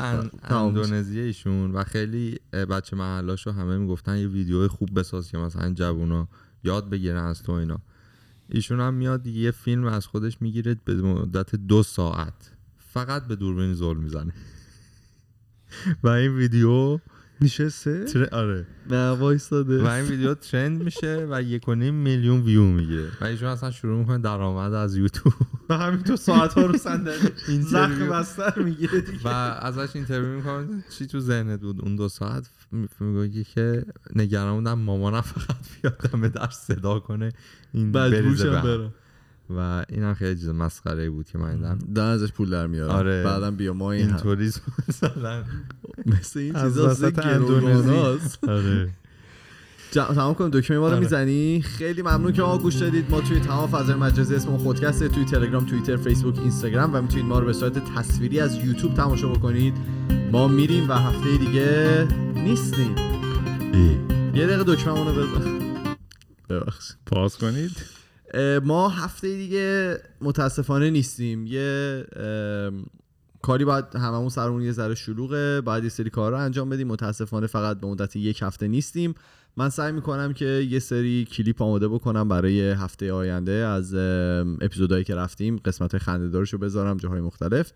[0.43, 6.28] اندونزی ایشون و خیلی بچه محلاشو همه می‌گفتن یه ویدیو خوب بساز که مثلا جوونا
[6.63, 7.78] یاد بگیرن از تو اینا
[8.49, 13.74] ایشون هم میاد یه فیلم از خودش می‌گیره به مدت دو ساعت فقط به دوربین
[13.74, 14.34] زل می‌زنه
[16.03, 16.99] و این ویدیو
[17.41, 18.29] نشسته تر...
[18.31, 18.67] آره.
[18.89, 19.83] نه وایساده.
[19.83, 23.71] و این ویدیو trend میشه و یک و نیم میلیون ویو می‌گیره و ایشون اصلا
[23.71, 25.33] شروع می‌کنه درآمد از یوتیوب.
[25.69, 27.29] و همین تو ساعت ها رو صندلی.
[27.61, 28.89] زخم بستر دیگه.
[29.23, 32.49] و ازش interview می‌کنم چی تو ذهنت بود اون دو ساعت؟
[32.99, 33.85] میگه که
[34.15, 37.31] نگران بودم مامانم فقط بیاد دم در صدا کنه
[37.73, 38.61] این بریزه به.
[38.61, 38.93] برم.
[39.49, 41.79] و اینم خیلی چیز مسخره ای بود که من دیدم.
[41.95, 42.91] دارن ازش پول در میارن.
[42.91, 43.23] آره.
[43.23, 44.09] بعدم بیا ما این هم.
[44.13, 44.51] اینطوری
[44.89, 45.43] مثلا.
[46.05, 48.17] مثل این چیزا وسط اندونزی.
[48.47, 48.89] آره.
[49.91, 50.49] تمام کنیم.
[50.49, 50.99] دکمه ما رو آره.
[50.99, 53.11] می‌زنی؟ خیلی ممنون که ما گوش دادید.
[53.11, 57.39] ما توی تمام فضای مجازی اسم خودکسته توی تلگرام توییتر فیسبوک اینستاگرام و می‌تونید ما
[57.39, 59.73] رو به صورت تصویری از یوتیوب تماشا بکنید.
[60.31, 62.95] ما میریم و هفته دیگه نیستیم.
[64.33, 65.57] یه دقیقه دکمه رو بزن.
[66.49, 66.97] ببخشید.
[67.05, 67.96] پاس کنید.
[68.63, 71.47] ما هفته دیگه متاسفانه نیستیم.
[71.47, 72.05] یه
[73.41, 75.61] کاری باید هممون سرمون یه ذره شلوغه.
[75.61, 76.88] باید یه سری کار رو انجام بدیم.
[76.88, 79.15] متاسفانه فقط به مدت یک هفته نیستیم.
[79.57, 83.93] من سعی می‌کنم که یه سری کلیپ آماده بکنم برای هفته آینده از
[84.61, 85.57] اپیزودهایی که رفتیم.
[85.65, 87.71] قسمت های رو بذارم جاهای مختلف.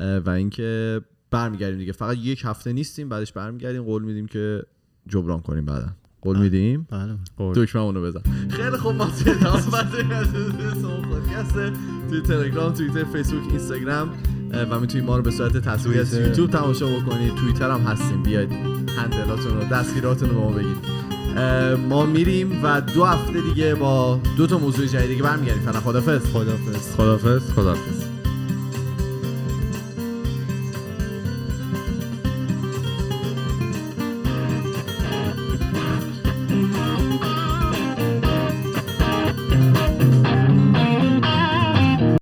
[0.00, 1.92] و اینکه برمیگردیم دیگه.
[1.92, 3.08] فقط یک هفته نیستیم.
[3.08, 3.82] بعدش برمیگردیم.
[3.82, 4.62] قول میدیم که
[5.08, 5.88] جبران کنیم بعدا.
[6.22, 7.16] قول میدیم؟ بله.
[7.54, 8.20] دکمه اونو بزن.
[8.50, 9.08] خیلی خوب ما
[12.10, 14.10] توی تلگرام توییتر فیسبوک اینستاگرام
[14.70, 16.14] و می‌تونید ما رو به صورت تصویری از.
[16.14, 17.34] یوتیوب تماشا بکنید.
[17.34, 18.22] توییتر هم هستیم.
[18.22, 18.52] بیاید
[18.96, 20.76] هندلاتون رو دستگیراتون رو به ما بگید.
[21.88, 25.62] ما میریم و دو هفته دیگه با دو تا موضوع جدید دیگه برمیگردیم.
[25.62, 26.32] فعلا خدافظ.
[26.32, 26.96] خدافظ.
[26.96, 27.52] خدافظ.
[27.52, 28.21] خداحافظ